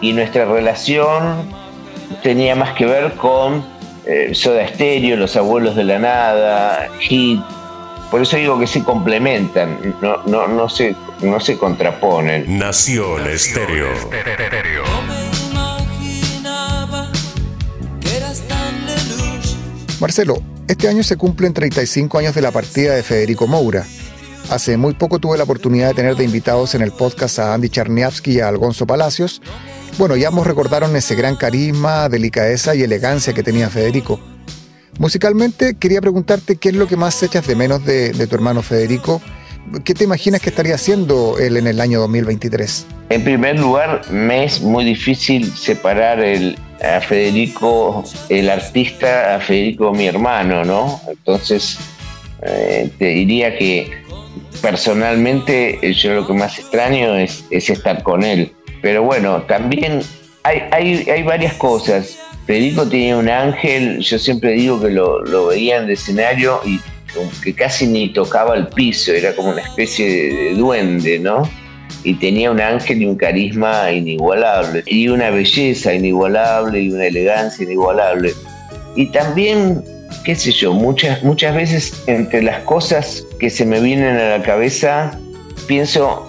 y 0.01 0.13
nuestra 0.13 0.45
relación 0.45 1.49
tenía 2.23 2.55
más 2.55 2.75
que 2.75 2.87
ver 2.87 3.13
con 3.13 3.65
eh, 4.07 4.31
Soda 4.35 4.67
Stereo, 4.69 5.17
Los 5.17 5.37
Abuelos 5.37 5.77
de 5.77 5.85
la 5.85 5.99
Nada, 5.99 6.89
Hit. 7.01 7.41
Por 8.11 8.23
eso 8.23 8.37
digo 8.37 8.59
que 8.59 8.67
se 8.67 8.83
complementan, 8.83 9.97
no, 10.03 10.23
no, 10.27 10.49
no, 10.49 10.69
se, 10.69 10.97
no 11.23 11.39
se 11.39 11.57
contraponen. 11.57 12.59
Nación 12.59 13.27
Estéreo. 13.29 13.89
Marcelo, 20.01 20.43
este 20.67 20.89
año 20.89 21.03
se 21.03 21.17
cumplen 21.17 21.53
35 21.53 22.19
años 22.19 22.35
de 22.35 22.41
la 22.41 22.51
partida 22.51 22.95
de 22.95 23.03
Federico 23.03 23.47
Moura 23.47 23.85
Hace 24.51 24.77
muy 24.77 24.95
poco 24.95 25.21
tuve 25.21 25.39
la 25.39 25.45
oportunidad 25.45 25.89
de 25.89 25.95
tener 25.95 26.17
de 26.17 26.25
invitados 26.25 26.75
en 26.75 26.83
el 26.83 26.91
podcast 26.91 27.39
a 27.39 27.55
Andy 27.55 27.69
Charniavsky 27.69 28.33
y 28.33 28.41
a 28.41 28.49
Alfonso 28.49 28.85
Palacios. 28.85 29.41
Bueno, 29.97 30.17
ya 30.17 30.27
ambos 30.27 30.45
recordaron 30.45 30.97
ese 30.97 31.15
gran 31.15 31.37
carisma, 31.37 32.09
delicadeza 32.09 32.75
y 32.75 32.83
elegancia 32.83 33.33
que 33.33 33.45
tenía 33.45 33.71
Federico. 33.71 34.19
Musicalmente, 34.99 35.77
quería 35.77 36.01
preguntarte 36.01 36.57
qué 36.57 36.71
es 36.71 36.75
lo 36.75 36.89
que 36.89 36.97
más 36.97 37.23
echas 37.23 37.47
de 37.47 37.55
menos 37.55 37.85
de, 37.85 38.27
tu 38.27 38.35
hermano 38.35 38.61
Federico. 38.61 39.23
¿Qué 39.85 39.95
te 39.95 40.03
imaginas 40.03 40.41
que 40.41 40.51
estaría 40.51 40.75
haciendo 40.75 41.39
él 41.39 41.57
en 41.57 41.69
el 41.69 41.81
año 41.81 42.01
2023? 42.01 42.87
En 43.11 43.23
primer 43.23 43.57
lugar, 43.57 44.03
me 44.11 44.43
es 44.43 44.61
muy 44.61 44.85
difícil 44.85 45.55
separar 45.57 46.19
a 46.83 47.01
Federico, 47.03 48.03
el 48.29 48.51
artista, 48.51 49.37
a 49.37 49.41
Federico, 49.41 49.93
mi 49.93 50.07
hermano, 50.07 50.65
¿no? 50.65 51.01
Entonces, 51.09 51.79
eh, 52.43 52.91
te 52.99 53.05
diría 53.05 53.57
que 53.57 54.00
personalmente 54.63 55.79
eh, 55.83 55.93
yo 55.93 56.15
lo 56.15 56.27
que 56.27 56.33
más 56.33 56.59
extraño 56.59 57.17
es, 57.17 57.45
estar 57.51 58.03
con 58.03 58.25
él. 58.25 58.53
Pero 58.83 59.03
bueno, 59.03 59.43
también 59.43 60.01
hay, 60.43 60.63
hay, 61.09 61.23
varias 61.23 61.55
cosas. 61.55 62.19
Federico 62.47 62.89
tenía 62.89 63.17
un 63.17 63.29
ángel, 63.29 64.01
yo 64.01 64.19
siempre 64.19 64.53
digo 64.53 64.81
que 64.81 64.91
lo, 64.91 65.21
lo 65.21 65.49
veía 65.49 65.77
en 65.77 65.85
el 65.85 65.91
escenario 65.91 66.61
y 66.65 66.81
que 67.43 67.55
casi 67.55 67.87
ni 67.87 68.13
tocaba 68.13 68.55
el 68.55 68.69
piso, 68.69 69.13
era 69.13 69.35
como 69.35 69.51
una 69.51 69.63
especie 69.63 70.07
de, 70.07 70.55
duende, 70.55 71.19
¿no? 71.19 71.49
Y 72.05 72.15
tenía 72.15 72.51
un 72.51 72.61
ángel 72.61 73.03
y 73.03 73.07
un 73.07 73.17
carisma 73.17 73.93
inigualable, 73.93 74.83
y 74.87 75.09
una 75.09 75.31
belleza 75.31 75.93
inigualable 75.93 76.81
y 76.81 76.91
una 76.91 77.07
elegancia 77.07 77.65
inigualable. 77.65 78.33
Y 78.97 79.07
también 79.07 79.83
qué 80.25 80.35
sé 80.35 80.53
yo, 80.53 80.73
muchas, 80.73 81.23
muchas 81.23 81.55
veces 81.55 82.03
entre 82.07 82.43
las 82.43 82.63
cosas 82.63 83.25
que 83.39 83.51
se 83.51 83.65
me 83.65 83.81
vienen 83.81 84.17
a 84.17 84.39
la 84.39 84.43
cabeza, 84.43 85.19
pienso 85.67 86.27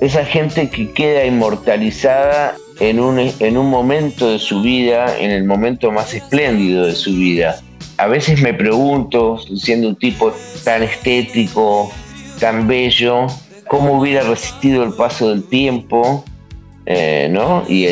esa 0.00 0.24
gente 0.24 0.70
que 0.70 0.92
queda 0.92 1.24
inmortalizada 1.24 2.56
en 2.80 2.98
un, 2.98 3.18
en 3.18 3.56
un 3.58 3.68
momento 3.68 4.30
de 4.30 4.38
su 4.38 4.62
vida, 4.62 5.18
en 5.18 5.30
el 5.30 5.44
momento 5.44 5.92
más 5.92 6.14
espléndido 6.14 6.86
de 6.86 6.94
su 6.94 7.12
vida. 7.12 7.60
A 7.98 8.06
veces 8.06 8.40
me 8.40 8.54
pregunto, 8.54 9.38
siendo 9.56 9.88
un 9.88 9.96
tipo 9.96 10.32
tan 10.64 10.82
estético, 10.82 11.92
tan 12.38 12.66
bello, 12.66 13.26
cómo 13.68 14.00
hubiera 14.00 14.22
resistido 14.22 14.82
el 14.82 14.94
paso 14.94 15.28
del 15.28 15.44
tiempo, 15.44 16.24
eh, 16.86 17.28
¿no? 17.30 17.62
Y, 17.68 17.86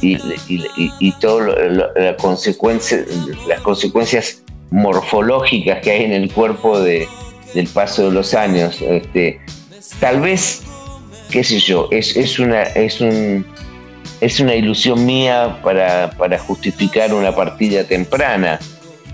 y, 0.00 0.16
y, 0.48 0.60
y, 0.98 1.14
la 1.22 2.16
consecuencia, 2.16 3.04
las 3.46 3.60
consecuencias 3.60 4.42
morfológicas 4.70 5.80
que 5.80 5.90
hay 5.90 6.04
en 6.04 6.12
el 6.12 6.32
cuerpo 6.32 6.80
de, 6.80 7.06
del 7.54 7.66
paso 7.68 8.06
de 8.08 8.12
los 8.12 8.34
años. 8.34 8.80
Este, 8.80 9.40
tal 9.98 10.20
vez, 10.20 10.62
qué 11.30 11.44
sé 11.44 11.58
yo, 11.58 11.88
es, 11.90 12.16
es, 12.16 12.38
una, 12.38 12.62
es, 12.62 13.00
un, 13.00 13.44
es 14.20 14.40
una 14.40 14.54
ilusión 14.54 15.04
mía 15.04 15.60
para, 15.62 16.10
para 16.10 16.38
justificar 16.38 17.12
una 17.12 17.34
partida 17.34 17.84
temprana, 17.84 18.58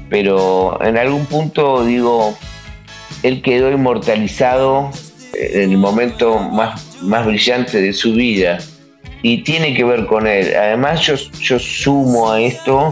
pero 0.09 0.79
en 0.83 0.97
algún 0.97 1.27
punto 1.27 1.85
digo, 1.85 2.37
él 3.23 3.43
quedó 3.43 3.71
inmortalizado 3.71 4.91
en 5.35 5.73
el 5.73 5.79
momento 5.79 6.39
más, 6.39 6.99
más 7.03 7.27
brillante 7.27 7.81
de 7.81 7.93
su 7.93 8.13
vida 8.13 8.59
y 9.23 9.39
tiene 9.43 9.75
que 9.75 9.85
ver 9.85 10.07
con 10.07 10.27
él. 10.27 10.55
Además 10.55 11.01
yo, 11.03 11.15
yo 11.41 11.59
sumo 11.59 12.31
a 12.31 12.41
esto, 12.41 12.91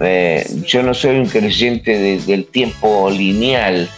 eh, 0.00 0.46
yo 0.66 0.82
no 0.82 0.92
soy 0.92 1.16
un 1.16 1.26
creyente 1.26 2.18
del 2.18 2.46
tiempo 2.46 3.10
lineal, 3.10 3.88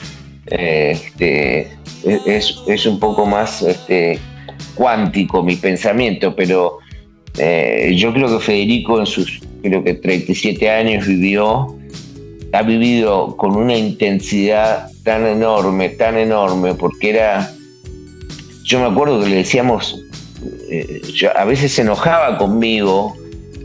eh, 0.46 0.92
este, 0.92 1.68
es, 2.04 2.86
un 2.86 3.00
poco 3.00 3.26
más 3.26 3.62
este, 3.62 4.18
cuántico 4.74 5.42
mi 5.42 5.56
pensamiento, 5.56 6.36
pero 6.36 6.78
eh, 7.36 7.94
yo 7.96 8.12
creo 8.12 8.28
que 8.38 8.44
Federico 8.44 9.00
en 9.00 9.06
sus 9.06 9.40
creo 9.60 9.82
que 9.82 9.94
37 9.94 10.70
años 10.70 11.06
vivió, 11.06 11.76
ha 12.52 12.62
vivido 12.62 13.36
con 13.36 13.56
una 13.56 13.76
intensidad 13.76 14.88
tan 15.02 15.26
enorme, 15.26 15.88
tan 15.90 16.16
enorme, 16.16 16.74
porque 16.74 17.10
era, 17.10 17.52
yo 18.62 18.78
me 18.78 18.86
acuerdo 18.86 19.20
que 19.20 19.30
le 19.30 19.36
decíamos, 19.36 20.00
a 21.34 21.44
veces 21.44 21.72
se 21.72 21.82
enojaba 21.82 22.38
conmigo 22.38 23.16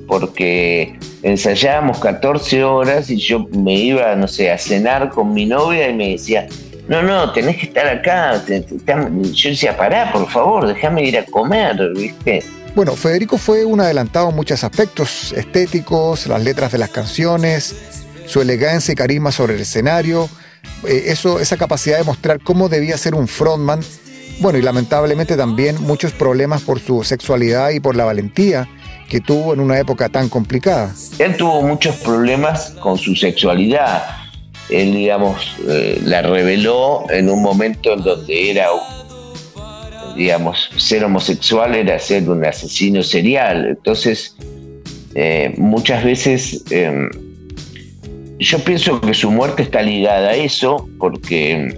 porque 0.07 0.97
ensayábamos 1.21 1.99
14 1.99 2.63
horas 2.63 3.09
y 3.09 3.17
yo 3.17 3.47
me 3.51 3.75
iba, 3.75 4.15
no 4.15 4.27
sé, 4.27 4.51
a 4.51 4.57
cenar 4.57 5.09
con 5.09 5.33
mi 5.33 5.45
novia 5.45 5.89
y 5.89 5.93
me 5.93 6.09
decía, 6.09 6.47
no, 6.87 7.01
no, 7.01 7.31
tenés 7.31 7.57
que 7.57 7.67
estar 7.67 7.87
acá. 7.87 8.43
Yo 8.45 9.49
decía, 9.49 9.75
pará, 9.77 10.11
por 10.11 10.29
favor, 10.29 10.67
déjame 10.67 11.03
ir 11.03 11.17
a 11.17 11.25
comer, 11.25 11.77
¿viste? 11.95 12.43
Bueno, 12.75 12.95
Federico 12.95 13.37
fue 13.37 13.65
un 13.65 13.79
adelantado 13.79 14.29
en 14.29 14.35
muchos 14.35 14.63
aspectos 14.63 15.31
estéticos, 15.33 16.27
las 16.27 16.43
letras 16.43 16.71
de 16.71 16.79
las 16.79 16.89
canciones, 16.89 17.75
su 18.25 18.41
elegancia 18.41 18.91
y 18.91 18.95
carisma 18.95 19.31
sobre 19.31 19.55
el 19.55 19.61
escenario, 19.61 20.27
eh, 20.87 21.03
eso, 21.07 21.39
esa 21.39 21.55
capacidad 21.55 21.99
de 21.99 22.03
mostrar 22.03 22.39
cómo 22.41 22.69
debía 22.69 22.97
ser 22.97 23.15
un 23.15 23.27
frontman. 23.27 23.81
Bueno, 24.39 24.57
y 24.57 24.63
lamentablemente 24.63 25.37
también 25.37 25.81
muchos 25.81 26.11
problemas 26.11 26.63
por 26.63 26.79
su 26.79 27.03
sexualidad 27.03 27.69
y 27.69 27.79
por 27.79 27.95
la 27.95 28.05
valentía 28.05 28.67
que 29.13 29.21
tuvo 29.21 29.53
en 29.53 29.59
una 29.59 29.77
época 29.77 30.09
tan 30.09 30.27
complicada. 30.27 30.91
Él 31.19 31.37
tuvo 31.37 31.61
muchos 31.61 31.97
problemas 31.97 32.71
con 32.81 32.97
su 32.97 33.15
sexualidad 33.15 34.01
él, 34.69 34.93
digamos, 34.93 35.55
eh, 35.69 36.01
la 36.03 36.23
reveló 36.23 37.05
en 37.11 37.29
un 37.29 37.43
momento 37.43 37.93
en 37.93 38.01
donde 38.01 38.49
era, 38.49 38.67
digamos, 40.15 40.69
ser 40.77 41.03
homosexual 41.03 41.75
era 41.75 41.99
ser 41.99 42.27
un 42.27 42.43
asesino 42.43 43.03
serial. 43.03 43.67
Entonces, 43.67 44.35
eh, 45.13 45.53
muchas 45.57 46.03
veces 46.03 46.63
em, 46.71 47.07
yo 48.39 48.59
pienso 48.59 48.99
que 48.99 49.13
su 49.13 49.29
muerte 49.29 49.61
está 49.61 49.83
ligada 49.83 50.29
a 50.29 50.35
eso 50.35 50.89
porque, 50.97 51.77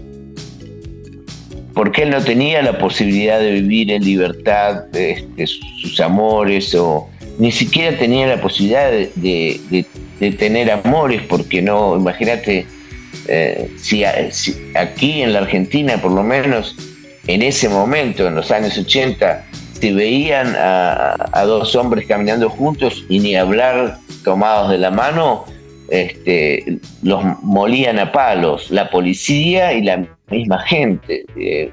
porque 1.74 2.04
él 2.04 2.12
no 2.12 2.24
tenía 2.24 2.62
la 2.62 2.78
posibilidad 2.78 3.40
de 3.40 3.52
vivir 3.52 3.92
en 3.92 4.06
libertad 4.06 4.86
este, 4.96 5.48
sus 5.48 6.00
amores 6.00 6.74
o 6.76 7.10
ni 7.38 7.52
siquiera 7.52 7.98
tenía 7.98 8.28
la 8.28 8.42
posibilidad 8.42 8.92
de 8.92 9.86
tener 10.38 10.72
amores 10.72 11.22
porque 11.28 11.62
no, 11.62 11.98
imagínate, 11.98 12.66
eh, 13.28 13.72
si, 13.78 14.04
aquí 14.76 15.22
en 15.22 15.34
la 15.34 15.40
Argentina, 15.40 15.98
por 16.02 16.12
lo 16.12 16.24
menos 16.24 16.76
en 17.28 17.42
ese 17.42 17.70
momento, 17.70 18.28
en 18.28 18.36
los 18.36 18.52
años 18.52 18.78
80, 18.78 19.46
se 19.74 19.94
veían 19.94 20.56
a, 20.58 21.44
dos 21.46 21.76
hombres 21.76 22.08
caminando 22.08 22.50
juntos 22.50 23.04
y 23.10 23.20
ni 23.20 23.36
hablar 23.36 23.98
tomados 24.24 24.72
de 24.72 24.78
la 24.78 24.92
mano, 24.92 25.46
este, 25.90 26.80
los 27.04 27.24
molían 27.42 28.00
a 28.00 28.12
palos, 28.12 28.70
la 28.72 28.90
policía 28.90 29.74
y 29.74 29.84
la 29.84 30.08
misma 30.30 30.60
gente. 30.60 31.26
Eh, 31.36 31.72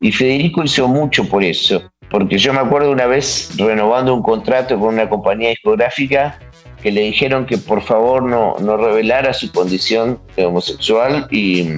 y 0.00 0.12
Federico 0.12 0.62
hizo 0.62 0.86
mucho 0.88 1.28
por 1.28 1.42
eso, 1.42 1.82
porque 2.10 2.38
yo 2.38 2.52
me 2.52 2.60
acuerdo 2.60 2.90
una 2.90 3.06
vez 3.06 3.50
renovando 3.56 4.14
un 4.14 4.22
contrato 4.22 4.78
con 4.78 4.94
una 4.94 5.08
compañía 5.08 5.50
discográfica, 5.50 6.38
que 6.82 6.92
le 6.92 7.02
dijeron 7.02 7.46
que 7.46 7.58
por 7.58 7.82
favor 7.82 8.22
no, 8.22 8.56
no 8.60 8.76
revelara 8.76 9.32
su 9.34 9.50
condición 9.50 10.20
de 10.36 10.46
homosexual 10.46 11.26
y 11.30 11.68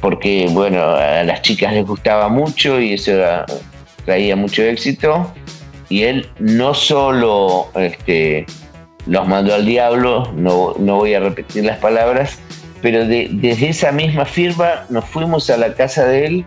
porque 0.00 0.48
bueno, 0.50 0.82
a 0.82 1.22
las 1.22 1.42
chicas 1.42 1.72
les 1.72 1.86
gustaba 1.86 2.28
mucho 2.28 2.80
y 2.80 2.94
eso 2.94 3.12
traía 4.04 4.34
mucho 4.34 4.62
éxito. 4.62 5.32
Y 5.88 6.04
él 6.04 6.28
no 6.38 6.72
solo 6.72 7.68
este, 7.74 8.46
los 9.06 9.26
mandó 9.26 9.54
al 9.54 9.66
diablo, 9.66 10.32
no, 10.34 10.74
no 10.78 10.96
voy 10.96 11.14
a 11.14 11.20
repetir 11.20 11.64
las 11.64 11.78
palabras, 11.78 12.38
pero 12.80 13.06
desde 13.06 13.68
esa 13.68 13.92
misma 13.92 14.24
firma 14.24 14.86
nos 14.88 15.04
fuimos 15.04 15.50
a 15.50 15.56
la 15.56 15.74
casa 15.74 16.06
de 16.06 16.26
él 16.26 16.46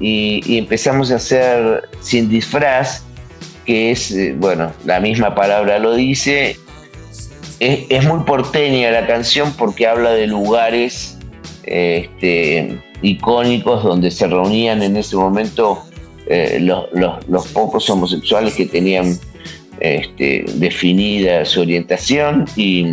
y, 0.00 0.58
empezamos 0.58 1.12
a 1.12 1.16
hacer 1.16 1.88
sin 2.00 2.28
disfraz 2.28 3.04
que 3.66 3.90
es, 3.90 4.10
eh, 4.10 4.34
bueno, 4.36 4.72
la 4.84 4.98
misma 5.00 5.34
palabra 5.34 5.78
lo 5.78 5.94
dice, 5.94 6.56
es, 7.60 8.04
muy 8.04 8.20
porteña 8.24 8.90
la 8.90 9.06
canción 9.06 9.52
porque 9.56 9.86
habla 9.86 10.12
de 10.12 10.26
lugares 10.26 11.18
este, 11.64 12.80
icónicos 13.02 13.84
donde 13.84 14.10
se 14.10 14.26
reunían 14.26 14.82
en 14.82 14.96
ese 14.96 15.14
momento 15.14 15.82
eh, 16.26 16.58
los, 16.60 17.48
pocos 17.48 17.88
homosexuales 17.90 18.54
que 18.54 18.64
tenían 18.64 19.18
este, 19.80 20.46
definida 20.54 21.44
su 21.44 21.60
orientación 21.60 22.46
y 22.56 22.86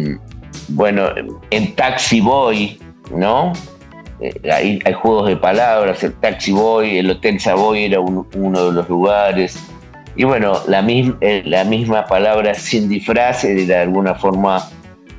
bueno, 0.69 1.09
en 1.49 1.75
Taxi 1.75 2.19
Boy, 2.19 2.77
¿no? 3.15 3.53
Eh, 4.19 4.51
hay, 4.51 4.93
juegos 4.93 5.27
de 5.27 5.37
palabras, 5.37 6.03
el 6.03 6.13
Taxi 6.13 6.51
Boy, 6.51 6.97
el 6.97 7.09
Hotel 7.11 7.39
Savoy 7.39 7.85
era 7.85 7.99
uno 7.99 8.25
de 8.33 8.71
los 8.71 8.89
lugares, 8.89 9.59
y 10.17 10.23
bueno, 10.23 10.59
la, 10.67 10.83
eh, 10.89 11.43
la 11.45 11.63
misma 11.63 12.05
palabra 12.05 12.55
sin 12.55 12.89
disfraz 12.89 13.43
era 13.43 13.63
de 13.63 13.75
alguna 13.75 14.15
forma 14.15 14.67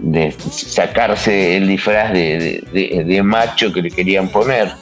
de 0.01 0.33
sacarse 0.33 1.57
el 1.57 1.69
disfraz 1.69 2.13
de, 2.13 3.21
macho 3.25 3.73
que 3.73 3.81
le 3.81 3.91
querían 3.93 4.29
poner. 4.29 4.73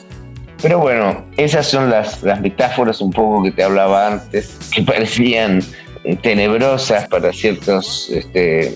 Pero 0.59 0.79
bueno, 0.79 1.23
esas 1.37 1.67
son 1.67 1.91
las, 1.91 2.23
las 2.23 2.41
metáforas 2.41 2.99
un 2.99 3.11
poco 3.11 3.43
que 3.43 3.51
te 3.51 3.63
hablaba 3.63 4.07
antes, 4.07 4.57
que 4.73 4.81
parecían 4.91 5.61
eh, 6.03 6.15
tenebrosas 6.15 7.07
para 7.09 7.31
ciertos, 7.31 8.09
este, 8.09 8.69
eh, 8.69 8.73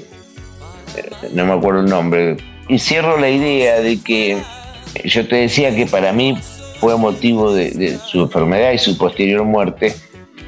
no 1.34 1.48
me 1.48 1.54
acuerdo 1.54 1.80
el 1.80 1.88
nombre. 1.88 2.38
Y 2.68 2.78
cierro 2.78 3.18
la 3.18 3.30
idea 3.30 3.80
de 3.80 4.00
que 4.00 4.38
yo 5.06 5.28
te 5.28 5.36
decía 5.38 5.76
que 5.76 5.86
para 5.86 6.12
mí 6.12 6.38
fue 6.80 6.98
motivo 6.98 7.54
de 7.54 7.98
su 8.06 8.22
enfermedad 8.22 8.72
y 8.72 8.78
su 8.78 8.98
posterior 8.98 9.44
muerte, 9.44 9.94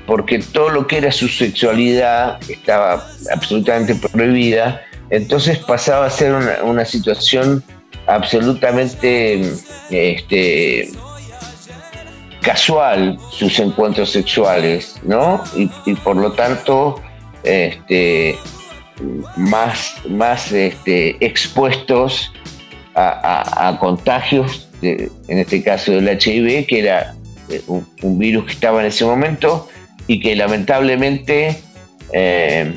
porque 0.06 0.40
todo 0.40 0.70
lo 0.70 0.88
que 0.88 0.98
era 0.98 1.12
su 1.12 1.28
sexualidad 1.28 2.40
estaba 2.50 3.08
absolutamente 3.32 3.96
prohibida, 3.96 4.82
entonces 5.10 5.60
pasaba 5.60 6.08
a 6.08 6.10
ser 6.10 6.34
una, 6.64 6.86
situación 6.86 7.64
absolutamente 8.08 9.42
este, 9.90 10.90
casual 12.42 13.18
sus 13.32 13.60
encuentros 13.60 14.12
sexuales, 14.12 14.96
¿no? 15.04 15.44
Y, 15.56 15.94
por 15.96 16.18
lo 16.18 16.32
tanto, 16.34 17.02
este, 17.44 18.38
más, 19.38 19.96
más 20.10 20.52
este, 20.52 21.24
expuestos 21.24 22.32
a, 22.96 23.78
contagios, 23.80 24.70
en 24.82 25.38
este 25.40 25.64
caso 25.64 25.94
del 25.94 26.08
HIV, 26.08 26.66
que 26.68 26.80
era 26.80 27.16
eh, 27.50 27.62
un 27.68 28.20
virus 28.20 28.46
que 28.46 28.52
estaba 28.52 28.82
en 28.82 28.88
ese 28.88 29.06
momento, 29.06 29.68
y 30.08 30.20
que 30.20 30.36
lamentablemente 30.36 31.58
eh, 32.12 32.74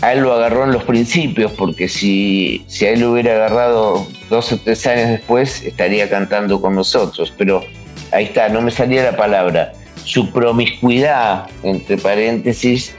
a 0.00 0.12
él 0.12 0.20
lo 0.20 0.32
agarró 0.32 0.64
en 0.64 0.72
los 0.72 0.84
principios, 0.84 1.52
porque 1.52 1.88
si, 1.88 2.64
si 2.68 2.86
a 2.86 2.90
él 2.90 3.00
lo 3.00 3.12
hubiera 3.12 3.32
agarrado 3.32 4.06
dos 4.30 4.52
o 4.52 4.58
tres 4.58 4.86
años 4.86 5.08
después, 5.10 5.62
estaría 5.62 6.08
cantando 6.08 6.60
con 6.60 6.74
nosotros. 6.74 7.32
Pero 7.36 7.64
ahí 8.12 8.26
está, 8.26 8.48
no 8.48 8.60
me 8.60 8.70
salía 8.70 9.02
la 9.02 9.16
palabra. 9.16 9.72
Su 10.04 10.30
promiscuidad, 10.30 11.48
entre 11.62 11.98
paréntesis, 11.98 12.94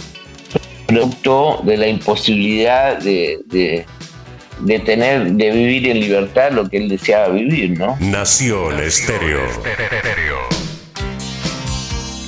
producto 0.87 1.61
de 1.63 1.77
la 1.77 1.87
imposibilidad 1.87 2.97
de, 2.97 3.39
de, 3.45 3.85
tener, 4.65 5.31
de 5.31 5.51
vivir 5.51 5.89
en 5.89 5.99
libertad 5.99 6.51
lo 6.51 6.69
que 6.69 6.77
él 6.77 6.89
deseaba 6.89 7.29
vivir, 7.29 7.77
¿no? 7.77 7.97
Nación 7.99 8.79
Estéreo. 8.79 9.41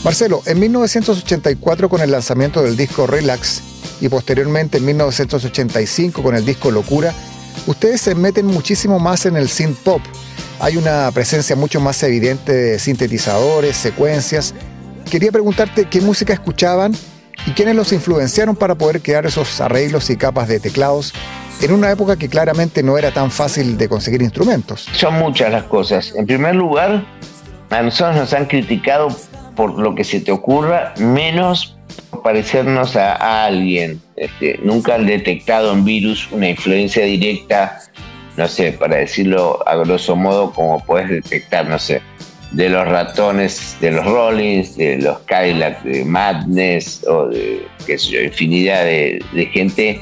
Marcelo, 0.03 0.41
en 0.45 0.59
1984 0.59 1.89
con 1.89 2.01
el 2.01 2.11
lanzamiento 2.11 2.63
del 2.63 2.75
disco 2.75 3.05
Relax 3.05 3.61
y 4.01 4.09
posteriormente 4.09 4.79
en 4.79 4.85
1985 4.85 6.23
con 6.23 6.35
el 6.35 6.43
disco 6.43 6.71
Locura, 6.71 7.13
ustedes 7.67 8.01
se 8.01 8.15
meten 8.15 8.47
muchísimo 8.47 8.97
más 8.97 9.27
en 9.27 9.35
el 9.35 9.47
synth 9.47 9.77
pop. 9.77 10.01
Hay 10.59 10.77
una 10.77 11.11
presencia 11.11 11.55
mucho 11.55 11.79
más 11.79 12.01
evidente 12.01 12.51
de 12.51 12.79
sintetizadores, 12.79 13.77
secuencias. 13.77 14.55
Quería 15.09 15.31
preguntarte 15.31 15.85
qué 15.85 16.01
música 16.01 16.33
escuchaban 16.33 16.93
y 17.45 17.51
quiénes 17.51 17.75
los 17.75 17.91
influenciaron 17.91 18.55
para 18.55 18.75
poder 18.75 19.01
crear 19.01 19.25
esos 19.25 19.61
arreglos 19.61 20.09
y 20.09 20.17
capas 20.17 20.47
de 20.47 20.59
teclados 20.59 21.13
en 21.61 21.71
una 21.71 21.91
época 21.91 22.17
que 22.17 22.29
claramente 22.29 22.83
no 22.83 22.97
era 22.97 23.11
tan 23.11 23.31
fácil 23.31 23.77
de 23.77 23.89
conseguir 23.89 24.21
instrumentos. 24.21 24.87
Son 24.93 25.15
muchas 25.15 25.51
las 25.51 25.63
cosas. 25.63 26.13
En 26.15 26.25
primer 26.25 26.55
lugar, 26.55 27.03
a 27.69 27.81
nosotros 27.81 28.15
nos 28.15 28.33
han 28.33 28.45
criticado 28.45 29.09
por 29.55 29.77
lo 29.77 29.95
que 29.95 30.03
se 30.03 30.19
te 30.19 30.31
ocurra, 30.31 30.93
menos 30.97 31.77
parecernos 32.23 32.95
a, 32.95 33.45
alguien. 33.45 34.01
Este, 34.15 34.59
nunca 34.63 34.95
han 34.95 35.05
detectado 35.05 35.73
en 35.73 35.83
virus 35.83 36.31
una 36.31 36.49
influencia 36.49 37.05
directa, 37.05 37.79
no 38.37 38.47
sé, 38.47 38.71
para 38.73 38.97
decirlo 38.97 39.59
a 39.67 39.75
grosso 39.75 40.15
modo, 40.15 40.51
como 40.51 40.83
puedes 40.83 41.09
detectar, 41.09 41.67
no 41.67 41.79
sé, 41.79 42.01
de 42.51 42.69
los 42.69 42.87
ratones 42.87 43.77
de 43.79 43.91
los 43.91 44.05
Rollins, 44.05 44.75
de 44.75 44.97
los 44.97 45.19
Cadillac 45.19 45.81
de 45.83 46.03
Madness, 46.05 47.05
o 47.07 47.27
de, 47.27 47.65
qué 47.85 47.97
sé 47.97 48.11
yo, 48.11 48.21
infinidad 48.21 48.83
de, 48.83 49.49
gente 49.53 50.01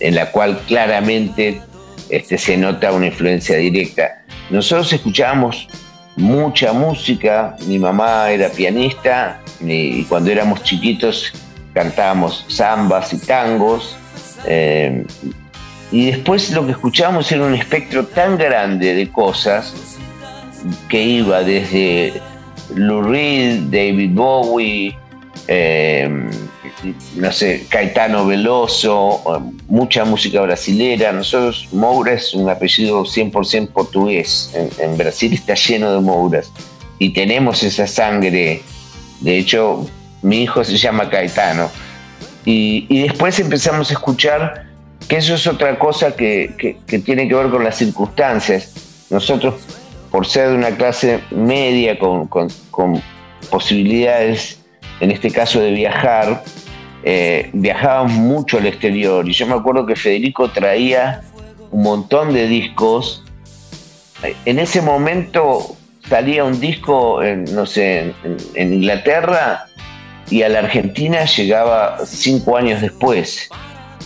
en 0.00 0.14
la 0.14 0.30
cual 0.30 0.60
claramente 0.66 1.60
este, 2.08 2.38
se 2.38 2.56
nota 2.56 2.92
una 2.92 3.06
influencia 3.06 3.56
directa. 3.56 4.22
Nosotros 4.50 4.92
escuchábamos 4.92 5.68
mucha 6.16 6.72
música, 6.72 7.56
mi 7.66 7.78
mamá 7.78 8.30
era 8.30 8.48
pianista 8.50 9.40
y 9.60 10.04
cuando 10.04 10.30
éramos 10.30 10.62
chiquitos 10.62 11.32
cantábamos 11.72 12.44
zambas 12.50 13.12
y 13.12 13.18
tangos. 13.18 13.96
Eh, 14.46 15.04
y 15.92 16.10
después 16.10 16.50
lo 16.50 16.66
que 16.66 16.72
escuchábamos 16.72 17.30
era 17.30 17.44
un 17.44 17.54
espectro 17.54 18.06
tan 18.06 18.38
grande 18.38 18.94
de 18.94 19.08
cosas 19.10 19.74
que 20.88 21.02
iba 21.02 21.42
desde 21.42 22.20
Lou 22.74 23.02
Reed, 23.02 23.62
David 23.70 24.10
Bowie, 24.12 24.96
eh, 25.48 26.30
no 27.16 27.32
sé, 27.32 27.66
Caetano 27.68 28.26
Veloso, 28.26 29.22
mucha 29.68 30.04
música 30.04 30.40
brasilera. 30.40 31.12
Nosotros, 31.12 31.68
Moura 31.72 32.14
es 32.14 32.34
un 32.34 32.48
apellido 32.48 33.02
100% 33.04 33.68
portugués. 33.68 34.52
En, 34.78 34.96
Brasil 34.96 35.32
está 35.34 35.54
lleno 35.54 35.92
de 35.92 36.00
Mouras. 36.00 36.50
Y 36.98 37.12
tenemos 37.12 37.62
esa 37.62 37.86
sangre. 37.86 38.62
De 39.20 39.38
hecho, 39.38 39.86
mi 40.22 40.42
hijo 40.42 40.64
se 40.64 40.76
llama 40.76 41.10
Caetano. 41.10 41.70
Y, 42.44 43.02
después 43.02 43.38
empezamos 43.38 43.90
a 43.90 43.94
escuchar 43.94 44.66
que 45.08 45.16
eso 45.16 45.34
es 45.34 45.46
otra 45.46 45.78
cosa 45.78 46.14
que, 46.14 46.78
tiene 47.04 47.28
que 47.28 47.34
ver 47.34 47.50
con 47.50 47.64
las 47.64 47.76
circunstancias. 47.76 48.72
Nosotros, 49.10 49.54
por 50.10 50.26
ser 50.26 50.50
de 50.50 50.54
una 50.54 50.70
clase 50.70 51.20
media 51.30 51.98
con, 51.98 52.26
con 52.26 53.02
posibilidades, 53.50 54.60
en 55.00 55.10
este 55.10 55.30
caso 55.30 55.60
de 55.60 55.72
viajar, 55.72 56.42
eh, 57.02 57.50
viajábamos 57.52 58.12
mucho 58.12 58.58
al 58.58 58.66
exterior 58.66 59.28
y 59.28 59.32
yo 59.32 59.46
me 59.46 59.54
acuerdo 59.54 59.86
que 59.86 59.96
Federico 59.96 60.50
traía 60.50 61.22
un 61.70 61.82
montón 61.82 62.32
de 62.32 62.46
discos. 62.46 63.24
En 64.44 64.58
ese 64.58 64.82
momento 64.82 65.76
salía 66.08 66.44
un 66.44 66.60
disco, 66.60 67.22
en, 67.22 67.44
no 67.54 67.64
sé, 67.64 68.12
en, 68.54 68.74
Inglaterra 68.74 69.66
y 70.28 70.42
a 70.42 70.48
la 70.48 70.60
Argentina 70.60 71.24
llegaba 71.24 71.98
cinco 72.04 72.56
años 72.56 72.82
después. 72.82 73.48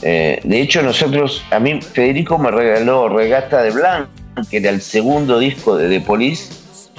Eh, 0.02 0.40
de 0.44 0.60
hecho, 0.60 0.82
nosotros, 0.82 1.42
a 1.50 1.58
mí 1.58 1.80
Federico 1.80 2.38
me 2.38 2.50
regaló 2.50 3.08
Regata 3.08 3.62
de 3.62 3.70
Blanc, 3.70 4.08
que 4.50 4.58
era 4.58 4.70
el 4.70 4.80
segundo 4.80 5.38
disco 5.38 5.76
de 5.76 5.88
The 5.88 6.04
Police, 6.04 6.52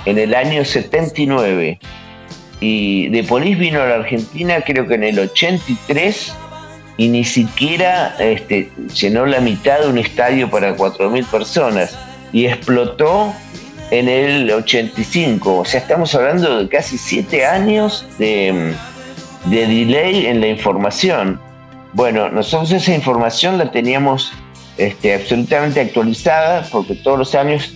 en 0.05 0.17
el 0.17 0.33
año 0.33 0.65
79. 0.65 1.79
Y 2.67 3.09
de 3.09 3.23
Polis 3.23 3.59
vino 3.59 3.79
a 3.79 3.85
la 3.85 3.95
Argentina 3.95 4.59
creo 4.65 4.87
que 4.87 4.95
en 4.95 5.03
el 5.03 5.19
83 5.19 6.33
y 6.97 7.09
ni 7.09 7.23
siquiera 7.23 8.15
este, 8.17 8.71
llenó 8.95 9.27
la 9.27 9.39
mitad 9.39 9.81
de 9.81 9.87
un 9.87 9.99
estadio 9.99 10.49
para 10.49 10.75
4.000 10.75 11.25
personas 11.27 11.95
y 12.33 12.47
explotó 12.47 13.31
en 13.91 14.09
el 14.09 14.49
85. 14.49 15.57
O 15.59 15.63
sea, 15.63 15.79
estamos 15.79 16.15
hablando 16.15 16.57
de 16.57 16.67
casi 16.67 16.97
7 16.97 17.45
años 17.45 18.07
de, 18.17 18.73
de 19.45 19.67
delay 19.67 20.25
en 20.25 20.41
la 20.41 20.47
información. 20.47 21.39
Bueno, 21.93 22.29
nosotros 22.29 22.71
esa 22.71 22.95
información 22.95 23.59
la 23.59 23.69
teníamos 23.69 24.33
este, 24.77 25.13
absolutamente 25.13 25.81
actualizada 25.81 26.67
porque 26.71 26.95
todos 26.95 27.19
los 27.19 27.35
años 27.35 27.75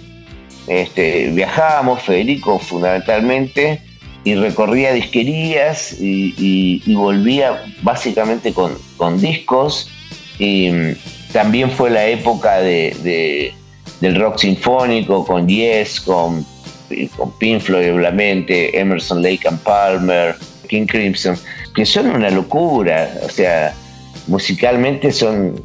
este, 0.65 1.30
viajábamos, 1.30 2.02
Federico 2.02 2.58
fundamentalmente, 2.58 3.84
y 4.23 4.36
recorría 4.36 4.93
disquerías 4.93 5.95
y, 5.99 6.82
volvía 6.93 7.63
básicamente 7.82 8.53
con, 8.53 9.21
discos. 9.21 9.89
Y 10.38 10.69
mm, 10.71 10.95
también 11.34 11.71
fue 11.71 11.89
la 11.89 12.05
época 12.05 12.58
de, 12.60 13.53
del 14.01 14.15
rock 14.15 14.39
sinfónico 14.39 15.25
con 15.25 15.47
Yes, 15.47 16.01
con, 16.01 16.45
con 17.15 17.32
Pink 17.38 17.62
Floyd, 17.62 17.93
obviamente, 17.93 18.77
Emerson, 18.77 19.21
Lake 19.21 19.47
and 19.47 19.60
Palmer, 19.60 20.36
King 20.67 20.86
Crimson, 20.86 21.38
que 21.75 21.86
son 21.86 22.08
una 22.08 22.29
locura. 22.29 23.12
O 23.23 23.29
sea, 23.29 23.73
musicalmente 24.27 25.12
son, 25.12 25.63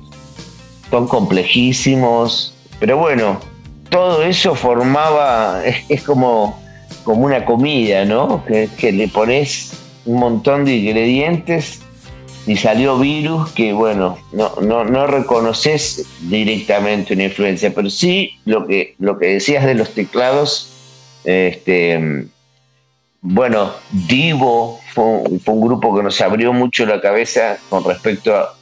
son 0.91 1.09
complejísimos. 1.09 2.55
Pero 2.79 2.99
bueno, 2.99 3.41
todo 3.89 4.23
eso 4.23 4.55
formaba, 4.55 5.63
es 5.89 6.03
como 6.03 6.64
como 7.05 7.25
una 7.27 7.45
comida, 7.45 8.05
¿no? 8.05 8.45
Que, 8.45 8.93
le 8.93 9.09
pones 9.09 9.73
un 10.05 10.19
montón 10.19 10.65
de 10.65 10.77
ingredientes 10.77 11.81
y 12.47 12.57
salió 12.57 12.99
virus 12.99 13.53
que, 13.53 13.73
bueno, 13.73 14.19
no, 14.33 14.53
no, 14.61 14.85
no 14.85 15.07
reconoces 15.07 16.07
directamente 16.23 17.15
una 17.15 17.25
influencia, 17.25 17.73
pero 17.75 17.89
sí 17.89 18.39
lo 18.45 18.67
que, 18.67 18.95
lo 18.99 19.19
que 19.19 19.35
decías 19.35 19.65
de 19.65 19.75
los 19.75 19.95
teclados, 19.95 20.71
este, 21.25 22.27
bueno, 23.21 23.73
Divo 23.91 24.81
fue, 24.93 25.39
fue 25.43 25.55
un 25.55 25.61
grupo 25.63 25.97
que 25.97 26.03
nos 26.03 26.21
abrió 26.21 26.53
mucho 26.53 26.85
la 26.85 27.01
cabeza 27.01 27.59
con 27.71 27.85
respecto 27.85 28.35
a, 28.35 28.55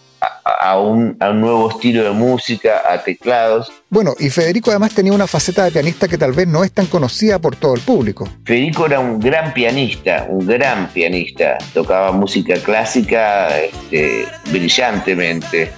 a 0.45 0.79
un, 0.79 1.17
nuevo 1.19 1.71
estilo 1.71 2.05
de 2.05 2.11
música, 2.11 2.83
a 2.89 3.03
teclados. 3.03 3.71
Bueno, 3.89 4.15
y 4.19 4.31
Federico 4.31 4.71
además 4.71 4.95
tenía 4.95 5.13
una 5.13 5.27
faceta 5.27 5.65
de 5.65 5.71
pianista 5.71 6.09
que 6.09 6.19
tal 6.19 6.33
vez 6.33 6.49
no 6.49 6.65
es 6.65 6.73
tan 6.73 6.87
conocida 6.87 7.39
por 7.39 7.57
todo 7.57 7.75
el 7.75 7.81
público. 7.81 8.29
Federico 8.45 8.87
era 8.87 9.01
un 9.01 9.19
gran 9.21 9.53
pianista, 9.53 10.27
un 10.29 10.47
gran 10.47 10.89
pianista. 10.89 11.59
Tocaba 11.73 12.13
música 12.13 12.55
clásica 12.57 13.59
este, 13.59 14.27
brillantemente. 14.51 15.73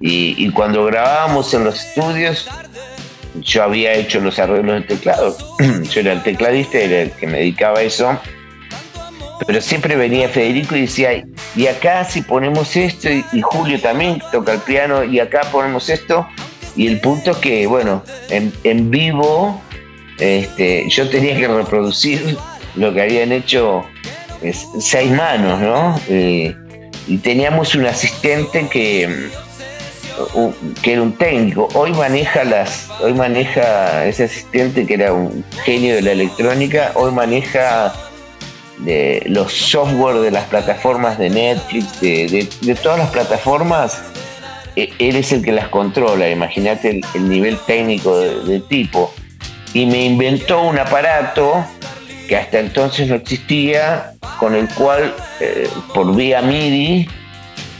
Y, 0.00 0.50
cuando 0.50 0.84
grabábamos 0.84 1.54
en 1.54 1.64
los 1.64 1.84
estudios, 1.84 2.48
yo 3.36 3.62
había 3.62 3.94
hecho 3.94 4.18
los 4.20 4.38
arreglos 4.38 4.80
de 4.80 4.96
teclado. 4.96 5.36
yo 5.90 6.00
era 6.00 6.12
el 6.12 6.22
tecladista, 6.24 6.78
era 6.78 7.02
el 7.02 7.12
que 7.12 7.26
me 7.28 7.38
dedicaba 7.38 7.78
a 7.78 7.82
eso 7.82 8.18
pero 9.46 9.60
siempre 9.60 9.96
venía 9.96 10.28
Federico 10.28 10.76
y 10.76 10.82
decía, 10.82 11.24
y 11.56 11.66
acá 11.66 12.04
si 12.04 12.22
ponemos 12.22 12.76
esto, 12.76 13.08
y, 13.10 13.40
Julio 13.42 13.80
también 13.80 14.22
toca 14.30 14.54
el 14.54 14.60
piano, 14.60 15.04
y 15.04 15.20
acá 15.20 15.42
ponemos 15.50 15.88
esto, 15.88 16.26
y 16.76 16.86
el 16.86 17.00
punto 17.00 17.32
es 17.32 17.36
que, 17.38 17.66
bueno, 17.66 18.02
en, 18.30 18.90
vivo 18.90 19.60
este, 20.18 20.88
yo 20.88 21.08
tenía 21.08 21.36
que 21.36 21.48
reproducir 21.48 22.36
lo 22.76 22.94
que 22.94 23.02
habían 23.02 23.32
hecho 23.32 23.84
seis 24.80 25.10
manos, 25.10 25.60
¿no? 25.60 26.00
Eh, 26.08 26.54
y 27.06 27.18
teníamos 27.18 27.74
un 27.74 27.86
asistente 27.86 28.68
que, 28.68 29.28
que 30.82 30.92
era 30.92 31.02
un 31.02 31.12
técnico. 31.12 31.68
Hoy 31.74 31.92
maneja 31.92 32.44
las, 32.44 32.88
hoy 33.00 33.12
maneja 33.12 34.06
ese 34.06 34.24
asistente 34.24 34.86
que 34.86 34.94
era 34.94 35.12
un 35.12 35.44
genio 35.64 35.94
de 35.96 36.02
la 36.02 36.12
electrónica, 36.12 36.92
hoy 36.94 37.12
maneja 37.12 37.92
de 38.84 39.22
los 39.26 39.52
software 39.52 40.16
de 40.20 40.30
las 40.30 40.44
plataformas 40.46 41.18
de 41.18 41.30
Netflix, 41.30 42.00
de, 42.00 42.78
todas 42.82 42.98
las 42.98 43.10
plataformas, 43.10 44.02
e, 44.76 44.92
él 44.98 45.16
es 45.16 45.32
el 45.32 45.42
que 45.42 45.52
las 45.52 45.68
controla, 45.68 46.28
imagínate 46.28 47.00
el, 47.14 47.28
nivel 47.28 47.58
técnico 47.66 48.18
de, 48.18 48.60
tipo. 48.60 49.12
Y 49.74 49.86
me 49.86 50.04
inventó 50.04 50.62
un 50.62 50.78
aparato 50.78 51.64
que 52.28 52.36
hasta 52.36 52.58
entonces 52.60 53.08
no 53.08 53.14
existía, 53.14 54.12
con 54.38 54.54
el 54.54 54.68
cual, 54.68 55.14
eh, 55.40 55.68
por 55.94 56.14
vía 56.14 56.42
MIDI, 56.42 57.08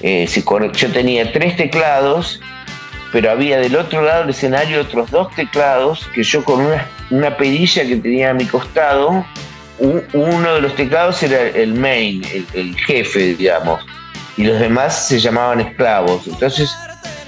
eh, 0.03 0.29
yo 0.75 0.93
tenía 0.93 1.33
tres 1.33 1.57
teclados, 1.57 2.41
pero 3.13 3.31
había 3.31 3.59
del 3.59 3.77
otro 3.77 4.03
lado 4.03 4.23
del 4.23 4.31
escenario 4.31 4.81
otros 4.81 5.11
dos 5.11 5.35
teclados 5.35 6.09
que 6.15 6.23
yo 6.23 6.45
con 6.45 6.61
una, 6.61 6.89
una 7.11 7.37
perilla 7.37 7.85
que 7.85 7.97
tenía 7.97 8.31
a 8.31 8.35
mi 8.35 8.47
costado, 8.47 9.25
uno 9.83 10.55
de 10.55 10.61
los 10.61 10.75
teclados 10.77 11.23
era 11.23 11.43
el 11.43 11.75
main, 11.75 12.23
el, 12.55 12.77
jefe, 12.77 13.35
digamos, 13.35 13.85
y 14.37 14.45
los 14.45 14.59
demás 14.61 15.09
se 15.09 15.19
llamaban 15.19 15.61
esclavos. 15.61 16.27
Entonces, 16.27 16.71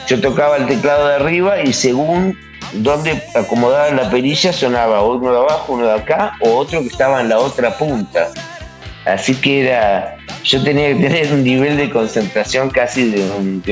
yo 0.07 0.21
tocaba 0.21 0.57
el 0.57 0.67
teclado 0.67 1.09
de 1.09 1.15
arriba 1.17 1.63
y 1.63 1.73
según 1.73 2.39
dónde 2.75 3.23
acomodaba 3.35 3.91
la 3.91 4.11
perilla 4.11 4.53
sonaba 4.53 5.03
uno 5.05 5.33
de 5.33 5.39
abajo, 5.39 5.75
uno 5.75 5.87
de 5.87 5.95
acá 5.95 6.37
o 6.41 6.57
otro 6.57 6.81
que 6.81 6.89
estaba 6.89 7.21
en 7.21 7.29
la 7.29 7.39
otra 7.39 7.77
punta. 7.77 8.31
Así 9.05 9.35
que 9.35 9.67
era, 9.67 10.17
yo 10.45 10.63
tenía 10.63 10.89
que 10.89 11.03
tener 11.03 11.33
un 11.33 11.45
nivel 11.45 11.77
de 11.77 11.91
concentración 11.91 12.71
casi 12.71 13.11
de 13.11 13.31
un, 13.31 13.63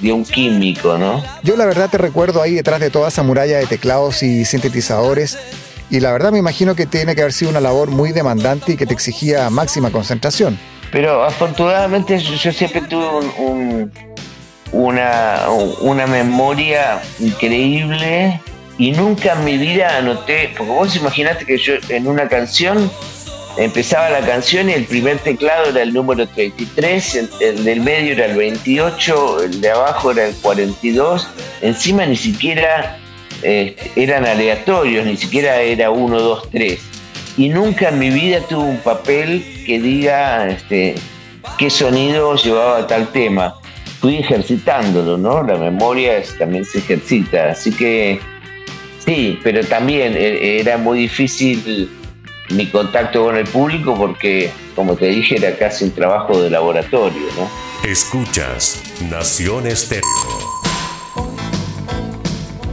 de 0.00 0.12
un, 0.12 0.24
químico, 0.24 0.96
¿no? 0.96 1.22
Yo 1.42 1.56
la 1.56 1.66
verdad 1.66 1.90
te 1.90 1.98
recuerdo 1.98 2.40
ahí 2.40 2.54
detrás 2.54 2.80
de 2.80 2.88
toda 2.88 3.08
esa 3.08 3.22
muralla 3.22 3.58
de 3.58 3.66
teclados 3.66 4.22
y 4.22 4.44
sintetizadores 4.46 5.36
y 5.92 6.00
la 6.00 6.10
verdad 6.10 6.32
me 6.32 6.38
imagino 6.38 6.74
que 6.74 6.86
tiene 6.86 7.14
que 7.14 7.20
haber 7.20 7.34
sido 7.34 7.50
una 7.50 7.60
labor 7.60 7.90
muy 7.90 8.12
demandante 8.12 8.72
y 8.72 8.76
que 8.78 8.86
te 8.86 8.94
exigía 8.94 9.50
máxima 9.50 9.90
concentración. 9.90 10.58
Pero 10.90 11.22
afortunadamente 11.22 12.18
yo, 12.18 12.50
siempre 12.50 12.80
tuve 12.80 13.06
un, 13.38 13.92
una, 14.72 15.42
una 15.82 16.06
memoria 16.06 17.02
increíble 17.20 18.40
y 18.78 18.92
nunca 18.92 19.34
en 19.34 19.44
mi 19.44 19.58
vida 19.58 19.98
anoté, 19.98 20.54
porque 20.56 20.72
vos 20.72 20.96
imaginate 20.96 21.44
que 21.44 21.58
yo 21.58 21.74
en 21.90 22.06
una 22.06 22.26
canción 22.26 22.90
empezaba 23.58 24.08
la 24.08 24.20
canción 24.20 24.70
y 24.70 24.72
el 24.72 24.86
primer 24.86 25.18
teclado 25.18 25.68
era 25.68 25.82
el 25.82 25.92
número 25.92 26.26
33, 26.26 27.28
el, 27.40 27.64
del 27.64 27.82
medio 27.82 28.12
era 28.12 28.24
el 28.24 28.36
28, 28.38 29.42
el 29.42 29.60
de 29.60 29.70
abajo 29.70 30.12
era 30.12 30.24
el 30.26 30.34
42, 30.36 31.28
encima 31.60 32.06
ni 32.06 32.16
siquiera 32.16 32.98
este, 33.42 33.90
eran 33.96 34.24
aleatorios, 34.24 35.04
ni 35.06 35.16
siquiera 35.16 35.60
era 35.60 35.90
1, 35.90 36.20
2, 36.20 36.50
3. 36.50 36.80
Y 37.38 37.48
nunca 37.48 37.88
en 37.88 37.98
mi 37.98 38.10
vida 38.10 38.40
tuve 38.48 38.64
un 38.64 38.78
papel 38.78 39.44
que 39.66 39.80
diga 39.80 40.48
este, 40.48 40.94
qué 41.58 41.70
sonido 41.70 42.36
llevaba 42.36 42.86
tal 42.86 43.10
tema. 43.10 43.54
Fui 44.00 44.16
ejercitándolo, 44.16 45.16
¿no? 45.16 45.42
La 45.42 45.56
memoria 45.56 46.22
también 46.38 46.64
se 46.64 46.78
ejercita, 46.78 47.50
así 47.50 47.70
que 47.70 48.20
sí, 49.04 49.38
pero 49.42 49.64
también 49.64 50.14
e, 50.16 50.58
era 50.58 50.76
muy 50.76 51.00
difícil 51.00 51.88
mi 52.50 52.66
contacto 52.66 53.24
con 53.24 53.36
el 53.36 53.46
público 53.46 53.94
porque, 53.96 54.50
como 54.74 54.96
te 54.96 55.06
dije, 55.06 55.36
era 55.36 55.56
casi 55.56 55.84
un 55.84 55.92
trabajo 55.92 56.40
de 56.40 56.50
laboratorio, 56.50 57.22
¿no? 57.36 57.48
Escuchas 57.88 58.82
Nación 59.08 59.66
Estéreo. 59.66 60.61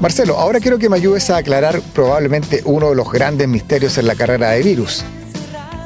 Marcelo, 0.01 0.38
ahora 0.38 0.59
quiero 0.59 0.79
que 0.79 0.89
me 0.89 0.95
ayudes 0.95 1.29
a 1.29 1.38
aclarar 1.38 1.81
probablemente 1.93 2.62
uno 2.65 2.89
de 2.89 2.95
los 2.95 3.12
grandes 3.12 3.47
misterios 3.47 3.97
en 3.97 4.07
la 4.07 4.15
carrera 4.15 4.51
de 4.51 4.63
Virus. 4.63 5.03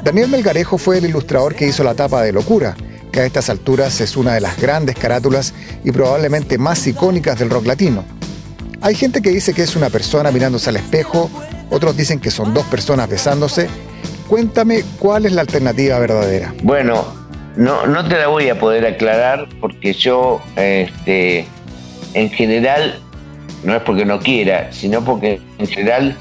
Daniel 0.02 0.28
Melgarejo 0.28 0.78
fue 0.78 0.98
el 0.98 1.06
ilustrador 1.06 1.54
que 1.54 1.66
hizo 1.66 1.82
la 1.82 1.94
tapa 1.94 2.22
de 2.22 2.32
Locura, 2.32 2.76
que 3.10 3.20
a 3.20 3.24
estas 3.24 3.50
alturas 3.50 4.00
es 4.00 4.16
una 4.16 4.34
de 4.34 4.40
las 4.40 4.60
grandes 4.60 4.96
carátulas 4.96 5.54
y 5.82 5.90
probablemente 5.90 6.58
más 6.58 6.86
icónicas 6.86 7.38
del 7.38 7.50
rock 7.50 7.66
latino. 7.66 8.04
Hay 8.80 8.94
gente 8.94 9.22
que 9.22 9.30
dice 9.30 9.54
que 9.54 9.62
es 9.62 9.76
una 9.76 9.90
persona 9.90 10.30
mirándose 10.30 10.70
al 10.70 10.76
espejo 10.76 11.30
otros 11.70 11.96
dicen 11.96 12.20
que 12.20 12.30
son 12.30 12.54
dos 12.54 12.64
personas 12.66 13.08
besándose. 13.08 13.68
Cuéntame 14.28 14.84
cuál 14.98 15.26
es 15.26 15.32
la 15.32 15.40
alternativa 15.40 15.98
verdadera. 15.98 16.54
Bueno, 16.62 17.04
no, 17.56 17.86
no 17.86 18.06
te 18.06 18.16
la 18.16 18.28
voy 18.28 18.48
a 18.48 18.58
poder 18.58 18.86
aclarar 18.86 19.48
porque 19.60 19.92
yo, 19.92 20.40
este, 20.56 21.46
en 22.14 22.30
general, 22.30 23.00
no 23.64 23.74
es 23.74 23.82
porque 23.82 24.04
no 24.04 24.20
quiera, 24.20 24.72
sino 24.72 25.04
porque 25.04 25.40
en 25.58 25.66
general 25.66 26.16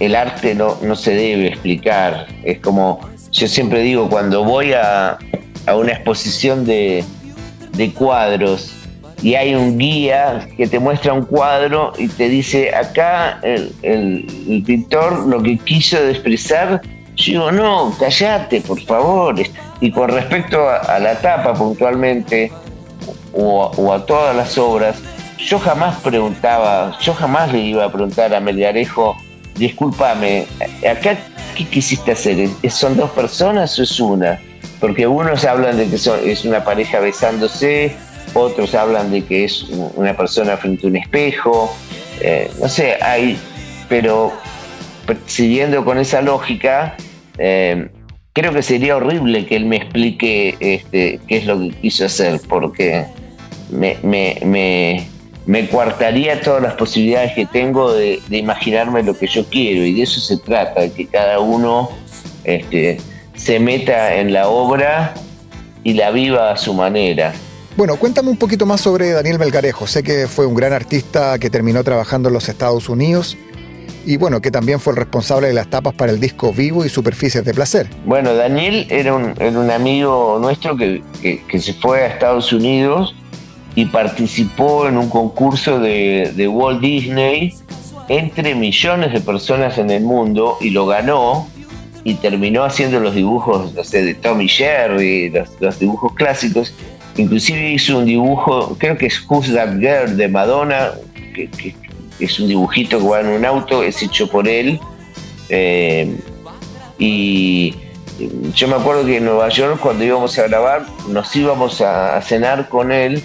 el 0.00 0.14
arte 0.14 0.54
no, 0.54 0.76
no 0.82 0.96
se 0.96 1.14
debe 1.14 1.48
explicar. 1.48 2.26
Es 2.44 2.60
como, 2.60 3.00
yo 3.32 3.48
siempre 3.48 3.80
digo, 3.80 4.08
cuando 4.08 4.44
voy 4.44 4.72
a, 4.72 5.18
a 5.66 5.76
una 5.76 5.92
exposición 5.92 6.64
de, 6.64 7.04
de 7.72 7.92
cuadros 7.92 8.72
y 9.22 9.34
hay 9.34 9.54
un 9.54 9.78
guía 9.78 10.48
que 10.56 10.66
te 10.66 10.78
muestra 10.78 11.12
un 11.12 11.24
cuadro 11.24 11.92
y 11.98 12.08
te 12.08 12.28
dice, 12.28 12.74
acá 12.74 13.40
el, 13.42 14.62
pintor 14.64 15.26
lo 15.26 15.42
que 15.42 15.58
quiso 15.58 15.98
expresar, 16.08 16.80
yo 17.16 17.24
digo, 17.24 17.52
no, 17.52 17.94
callate, 17.98 18.60
por 18.60 18.80
favor. 18.80 19.34
Y 19.80 19.90
con 19.90 20.10
respecto 20.10 20.68
a, 20.68 20.98
la 21.00 21.18
tapa 21.20 21.52
puntualmente, 21.54 22.52
o, 23.32 23.92
a 23.92 24.06
todas 24.06 24.36
las 24.36 24.56
obras, 24.56 25.02
yo 25.38 25.58
jamás 25.58 25.96
preguntaba, 26.00 26.96
yo 27.00 27.14
jamás 27.14 27.52
le 27.52 27.60
iba 27.60 27.84
a 27.84 27.92
preguntar 27.92 28.34
a 28.34 28.40
Melgarejo, 28.40 29.16
discúlpame, 29.54 30.46
acá 30.88 31.16
qué 31.56 31.64
quisiste 31.64 32.12
hacer? 32.12 32.48
¿Son 32.70 32.96
dos 32.96 33.10
personas 33.10 33.78
o 33.78 33.82
es 33.82 33.98
una? 34.00 34.40
Porque 34.80 35.06
unos 35.06 35.44
hablan 35.44 35.76
de 35.76 35.88
que 35.88 35.96
es 35.96 36.44
una 36.44 36.64
pareja 36.64 37.00
besándose, 37.00 37.96
otros 38.34 38.74
hablan 38.74 39.10
de 39.10 39.24
que 39.24 39.44
es 39.44 39.64
una 39.96 40.16
persona 40.16 40.56
frente 40.56 40.86
a 40.86 40.90
un 40.90 40.96
espejo, 40.96 41.74
eh, 42.20 42.50
no 42.60 42.68
sé, 42.68 42.96
hay, 43.00 43.38
pero 43.88 44.32
siguiendo 45.26 45.84
con 45.84 45.98
esa 45.98 46.20
lógica, 46.20 46.96
eh, 47.38 47.88
creo 48.32 48.52
que 48.52 48.62
sería 48.62 48.96
horrible 48.96 49.46
que 49.46 49.56
él 49.56 49.66
me 49.66 49.76
explique 49.76 50.56
este, 50.60 51.20
qué 51.26 51.36
es 51.38 51.46
lo 51.46 51.58
que 51.58 51.70
quiso 51.70 52.04
hacer, 52.04 52.40
porque 52.48 53.06
me, 53.70 53.96
me, 54.02 54.38
me, 54.44 55.08
coartaría 55.70 56.40
todas 56.40 56.62
las 56.62 56.74
posibilidades 56.74 57.32
que 57.32 57.46
tengo 57.46 57.92
de, 57.92 58.20
imaginarme 58.30 59.02
lo 59.02 59.14
que 59.14 59.26
yo 59.26 59.44
quiero, 59.46 59.84
y 59.84 59.94
de 59.94 60.02
eso 60.02 60.20
se 60.20 60.36
trata, 60.36 60.82
de 60.82 60.92
que 60.92 61.06
cada 61.06 61.40
uno 61.40 61.90
este, 62.44 62.98
se 63.34 63.58
meta 63.58 64.16
en 64.16 64.32
la 64.32 64.48
obra 64.48 65.14
y 65.84 65.94
la 65.94 66.10
viva 66.10 66.52
a 66.52 66.56
su 66.56 66.74
manera. 66.74 67.32
Bueno, 67.76 67.96
cuéntame 67.96 68.28
un 68.28 68.36
poquito 68.36 68.66
más 68.66 68.80
sobre 68.80 69.10
Daniel 69.10 69.38
Melgarejo. 69.38 69.86
Sé 69.86 70.02
que 70.02 70.26
fue 70.26 70.46
un 70.46 70.54
gran 70.54 70.72
artista 70.72 71.38
que 71.38 71.48
terminó 71.48 71.84
trabajando 71.84 72.28
en 72.28 72.34
los 72.34 72.48
Estados 72.48 72.88
Unidos 72.88 73.36
y 74.08 74.16
bueno, 74.16 74.40
que 74.40 74.50
también 74.50 74.80
fue 74.80 74.94
el 74.94 74.96
responsable 74.96 75.48
de 75.48 75.52
las 75.52 75.68
tapas 75.68 75.92
para 75.92 76.10
el 76.10 76.18
disco 76.18 76.50
Vivo 76.52 76.84
y 76.84 76.88
Superficies 76.88 77.44
de 77.44 77.52
Placer. 77.52 77.90
Bueno, 78.06 78.34
Daniel 78.34 78.86
era 78.88 79.14
un, 79.14 79.70
amigo 79.70 80.38
nuestro 80.40 80.76
que, 80.78 81.02
se 81.60 81.74
fue 81.74 82.02
a 82.02 82.06
Estados 82.06 82.50
Unidos 82.50 83.14
y 83.78 83.86
participó 83.86 84.88
en 84.88 84.98
un 84.98 85.08
concurso 85.08 85.78
de, 85.78 86.32
de, 86.34 86.48
Walt 86.48 86.80
Disney 86.80 87.54
entre 88.08 88.54
millones 88.54 89.12
de 89.12 89.20
personas 89.20 89.78
en 89.78 89.90
el 89.90 90.02
mundo 90.02 90.56
y 90.60 90.70
lo 90.70 90.86
ganó 90.86 91.48
y 92.02 92.14
terminó 92.14 92.64
haciendo 92.64 92.98
los 92.98 93.14
dibujos 93.14 93.74
no 93.74 93.84
sé, 93.84 94.02
de 94.02 94.14
Tommy 94.14 94.48
Jerry, 94.48 95.32
los 95.60 95.78
dibujos 95.78 96.12
clásicos 96.14 96.74
Inclusive 97.18 97.72
hizo 97.72 97.98
un 97.98 98.04
dibujo, 98.04 98.76
creo 98.78 98.96
que 98.96 99.06
es 99.06 99.20
Who's 99.28 99.52
That 99.52 99.78
Girl 99.80 100.16
de 100.16 100.28
Madonna, 100.28 100.92
que, 101.34 101.74
es 102.20 102.38
un 102.38 102.48
dibujito 102.48 102.98
que 102.98 103.08
va 103.08 103.20
en 103.20 103.26
un 103.26 103.44
auto, 103.44 103.82
es 103.82 104.00
hecho 104.02 104.28
por 104.28 104.48
él. 104.48 104.78
Eh, 105.48 106.16
y 106.96 107.74
yo 108.54 108.68
me 108.68 108.76
acuerdo 108.76 109.04
que 109.04 109.16
en 109.16 109.24
Nueva 109.24 109.48
York 109.48 109.80
cuando 109.80 110.04
íbamos 110.04 110.38
a 110.38 110.46
grabar, 110.46 110.86
nos 111.08 111.34
íbamos 111.34 111.80
a, 111.80 112.20
cenar 112.22 112.68
con 112.68 112.92
él. 112.92 113.20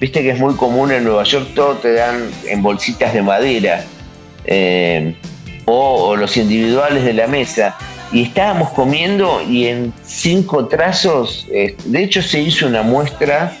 Viste 0.00 0.22
que 0.22 0.30
es 0.30 0.38
muy 0.38 0.54
común 0.54 0.92
en 0.92 1.04
Nueva 1.04 1.24
York, 1.24 1.48
todo 1.54 1.74
te 1.74 1.94
dan 1.94 2.30
en 2.46 2.62
bolsitas 2.62 3.14
de 3.14 3.22
madera. 3.22 3.84
Eh, 4.44 5.14
o, 5.64 6.16
los 6.16 6.36
individuales 6.36 7.04
de 7.04 7.14
la 7.14 7.26
mesa 7.26 7.76
y 8.12 8.22
estábamos 8.22 8.70
comiendo 8.70 9.40
y 9.42 9.66
en 9.66 9.92
cinco 10.04 10.66
trazos, 10.66 11.46
eh, 11.50 11.74
de 11.86 12.02
hecho 12.02 12.22
se 12.22 12.40
hizo 12.40 12.66
una 12.66 12.82
muestra 12.82 13.56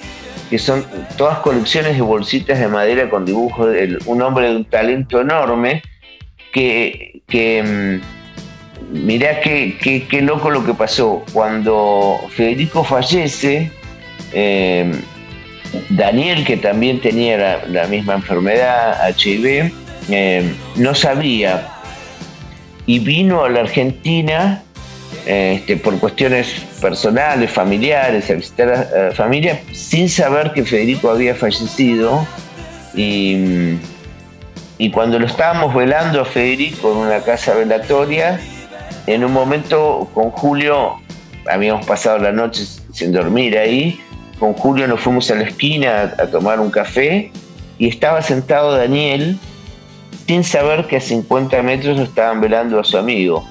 que 0.50 0.58
son 0.58 0.84
todas 1.16 1.38
colecciones 1.38 1.96
de 1.96 2.02
bolsitas 2.02 2.58
de 2.58 2.68
madera 2.68 3.08
con 3.08 3.24
dibujos 3.24 3.72
de 3.72 3.98
un 4.06 4.22
hombre 4.22 4.50
de 4.50 4.56
un 4.56 4.64
talento 4.64 5.20
enorme 5.20 5.82
que, 6.52 7.22
que 7.26 8.00
mm, 8.92 9.04
mirá 9.06 9.40
qué, 9.40 10.06
qué, 10.08 10.22
loco 10.22 10.50
lo 10.50 10.64
que 10.64 10.74
pasó. 10.74 11.24
Cuando 11.32 12.20
Federico 12.30 12.84
fallece, 12.84 13.70
em, 14.32 14.92
Daniel, 15.90 16.44
que 16.44 16.56
también 16.56 17.00
tenía 17.00 17.62
la, 17.66 17.86
misma 17.86 18.14
enfermedad, 18.14 18.98
HIV, 19.16 19.72
em, 20.08 20.54
no 20.76 20.94
sabía 20.94 21.68
y 22.86 22.98
vino 22.98 23.44
a 23.44 23.48
la 23.48 23.60
Argentina 23.60 24.62
este, 25.26 25.76
por 25.78 25.98
cuestiones 25.98 26.48
personales, 26.80 27.50
familiares, 27.50 28.30
a 28.30 28.34
visitar 28.34 28.68
a 28.70 29.02
la 29.08 29.12
familia, 29.12 29.60
sin 29.72 30.08
saber 30.08 30.52
que 30.52 30.64
Federico 30.64 31.10
había 31.10 31.34
fallecido. 31.34 32.26
Y, 32.94 33.78
y 34.76 34.90
cuando 34.90 35.18
lo 35.18 35.26
estábamos 35.26 35.74
velando 35.74 36.20
a 36.20 36.24
Federico 36.24 36.92
en 36.92 36.98
una 36.98 37.20
casa 37.20 37.54
velatoria, 37.54 38.38
en 39.06 39.24
un 39.24 39.32
momento 39.32 40.10
con 40.12 40.30
Julio, 40.30 40.96
habíamos 41.50 41.86
pasado 41.86 42.18
la 42.18 42.32
noche 42.32 42.64
sin 42.92 43.12
dormir 43.12 43.56
ahí, 43.56 44.00
con 44.44 44.52
Julio 44.52 44.86
nos 44.86 45.00
fuimos 45.00 45.30
a 45.30 45.36
la 45.36 45.44
esquina 45.44 46.14
a 46.18 46.26
tomar 46.26 46.60
un 46.60 46.70
café 46.70 47.32
y 47.78 47.88
estaba 47.88 48.20
sentado 48.20 48.76
Daniel 48.76 49.38
sin 50.26 50.44
saber 50.44 50.86
que 50.86 50.98
a 50.98 51.00
50 51.00 51.62
metros 51.62 51.98
estaban 51.98 52.42
velando 52.42 52.78
a 52.78 52.84
su 52.84 52.98
amigo. 52.98 53.48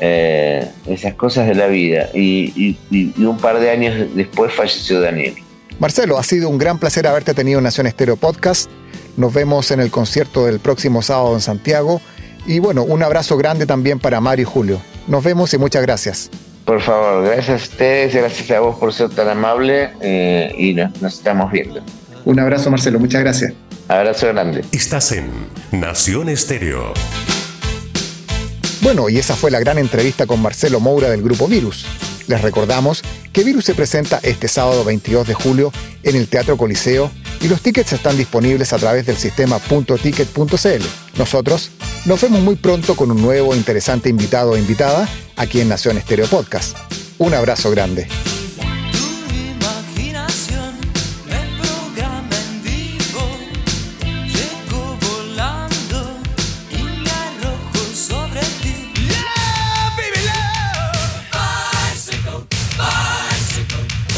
Eh, 0.00 0.66
esas 0.86 1.14
cosas 1.14 1.46
de 1.48 1.54
la 1.54 1.66
vida. 1.66 2.08
Y, 2.14 2.78
un 3.18 3.36
par 3.36 3.60
de 3.60 3.70
años 3.70 4.08
después 4.14 4.54
falleció 4.54 5.02
Daniel. 5.02 5.34
Marcelo, 5.78 6.18
ha 6.18 6.22
sido 6.22 6.48
un 6.48 6.56
gran 6.56 6.78
placer 6.78 7.06
haberte 7.06 7.34
tenido 7.34 7.58
en 7.58 7.64
Nación 7.64 7.86
Estéreo 7.86 8.16
Podcast. 8.16 8.70
Nos 9.18 9.34
vemos 9.34 9.70
en 9.70 9.80
el 9.80 9.90
concierto 9.90 10.46
del 10.46 10.60
próximo 10.60 11.02
sábado 11.02 11.34
en 11.34 11.42
Santiago. 11.42 12.00
Y 12.46 12.58
bueno, 12.58 12.84
un 12.84 13.02
abrazo 13.02 13.36
grande 13.36 13.66
también 13.66 13.98
para 13.98 14.22
Mario 14.22 14.44
y 14.44 14.50
Julio. 14.50 14.80
Nos 15.08 15.22
vemos 15.22 15.52
y 15.52 15.58
muchas 15.58 15.82
gracias. 15.82 16.30
Por 16.64 16.80
favor, 16.80 17.24
gracias 17.24 17.48
a 17.48 17.54
ustedes, 17.64 18.14
gracias 18.14 18.50
a 18.52 18.60
vos 18.60 18.78
por 18.78 18.92
ser 18.92 19.10
tan 19.10 19.28
amable 19.28 19.90
eh, 20.00 20.54
y 20.56 20.74
nos, 20.74 21.14
estamos 21.14 21.50
viendo. 21.50 21.82
Un 22.24 22.38
abrazo, 22.38 22.70
Marcelo, 22.70 23.00
muchas 23.00 23.22
gracias. 23.22 23.52
Abrazo 23.88 24.28
grande. 24.28 24.64
Estás 24.70 25.10
en 25.12 25.28
Nación 25.72 26.28
Estéreo. 26.28 26.94
Bueno, 28.80 29.08
y 29.08 29.18
esa 29.18 29.34
fue 29.34 29.50
la 29.50 29.58
gran 29.58 29.78
entrevista 29.78 30.26
con 30.26 30.40
Marcelo 30.40 30.78
Moura 30.78 31.10
del 31.10 31.22
grupo 31.22 31.48
Virus. 31.48 31.84
Les 32.28 32.40
recordamos 32.40 33.02
que 33.32 33.42
Virus 33.42 33.64
se 33.64 33.74
presenta 33.74 34.20
este 34.22 34.46
sábado 34.46 34.84
22 34.84 35.26
de 35.26 35.34
julio 35.34 35.72
en 36.04 36.14
el 36.14 36.28
Teatro 36.28 36.56
Coliseo 36.56 37.10
y 37.40 37.48
los 37.48 37.60
tickets 37.60 37.92
están 37.92 38.16
disponibles 38.16 38.72
a 38.72 38.78
través 38.78 39.04
del 39.04 39.16
sistema 39.16 39.58
.ticket.cl. 39.58 41.18
Nosotros 41.18 41.70
nos 42.06 42.20
vemos 42.20 42.40
muy 42.40 42.54
pronto 42.54 42.94
con 42.94 43.10
un 43.10 43.20
nuevo 43.20 43.54
interesante 43.54 44.08
invitado 44.08 44.52
o 44.52 44.56
invitada 44.56 45.08
aquí 45.42 45.60
en 45.60 45.68
Nación 45.68 45.98
Estéreo 45.98 46.26
Podcast. 46.28 46.78
Un 47.18 47.34
abrazo 47.34 47.70
grande. 47.70 48.06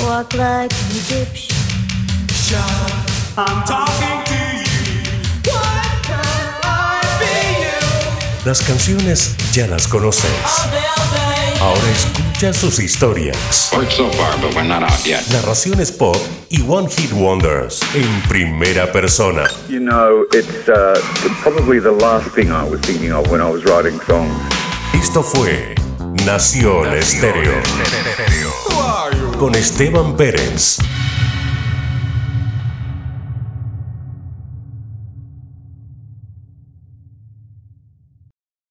walk 0.06 0.34
like 0.34 0.72
an 0.72 0.90
Egyptian. 0.90 2.60
I'm 3.36 3.64
talking 3.64 4.24
to 4.26 4.33
Las 8.44 8.60
canciones 8.60 9.34
ya 9.52 9.66
las 9.66 9.88
conoces. 9.88 10.30
Ahora 11.62 11.80
escucha 11.90 12.52
sus 12.52 12.78
historias. 12.78 13.38
So 13.88 14.10
far, 14.10 14.38
but 14.42 14.54
we're 14.54 14.68
not 14.68 14.82
out 14.82 15.02
yet. 15.06 15.22
Narraciones 15.32 15.90
pop 15.90 16.16
y 16.50 16.60
One 16.68 16.86
Hit 16.90 17.10
Wonders 17.12 17.80
en 17.94 18.22
primera 18.28 18.92
persona. 18.92 19.44
You 19.70 19.80
know, 19.80 20.26
it's 20.32 20.68
uh, 20.68 21.00
probably 21.42 21.80
the 21.80 21.92
last 21.92 22.34
thing 22.34 22.50
I 22.50 22.68
was 22.68 22.82
thinking 22.82 23.12
of 23.12 23.30
when 23.30 23.40
I 23.40 23.50
was 23.50 23.64
writing 23.64 23.98
songs. 24.06 24.30
Esto 24.92 25.22
fue 25.22 25.74
Nación, 26.26 26.82
Nación 26.82 26.94
Estéreo. 26.98 27.52
Estéreo 27.62 29.38
con 29.38 29.54
Esteban 29.54 30.16
Pérez. 30.18 30.78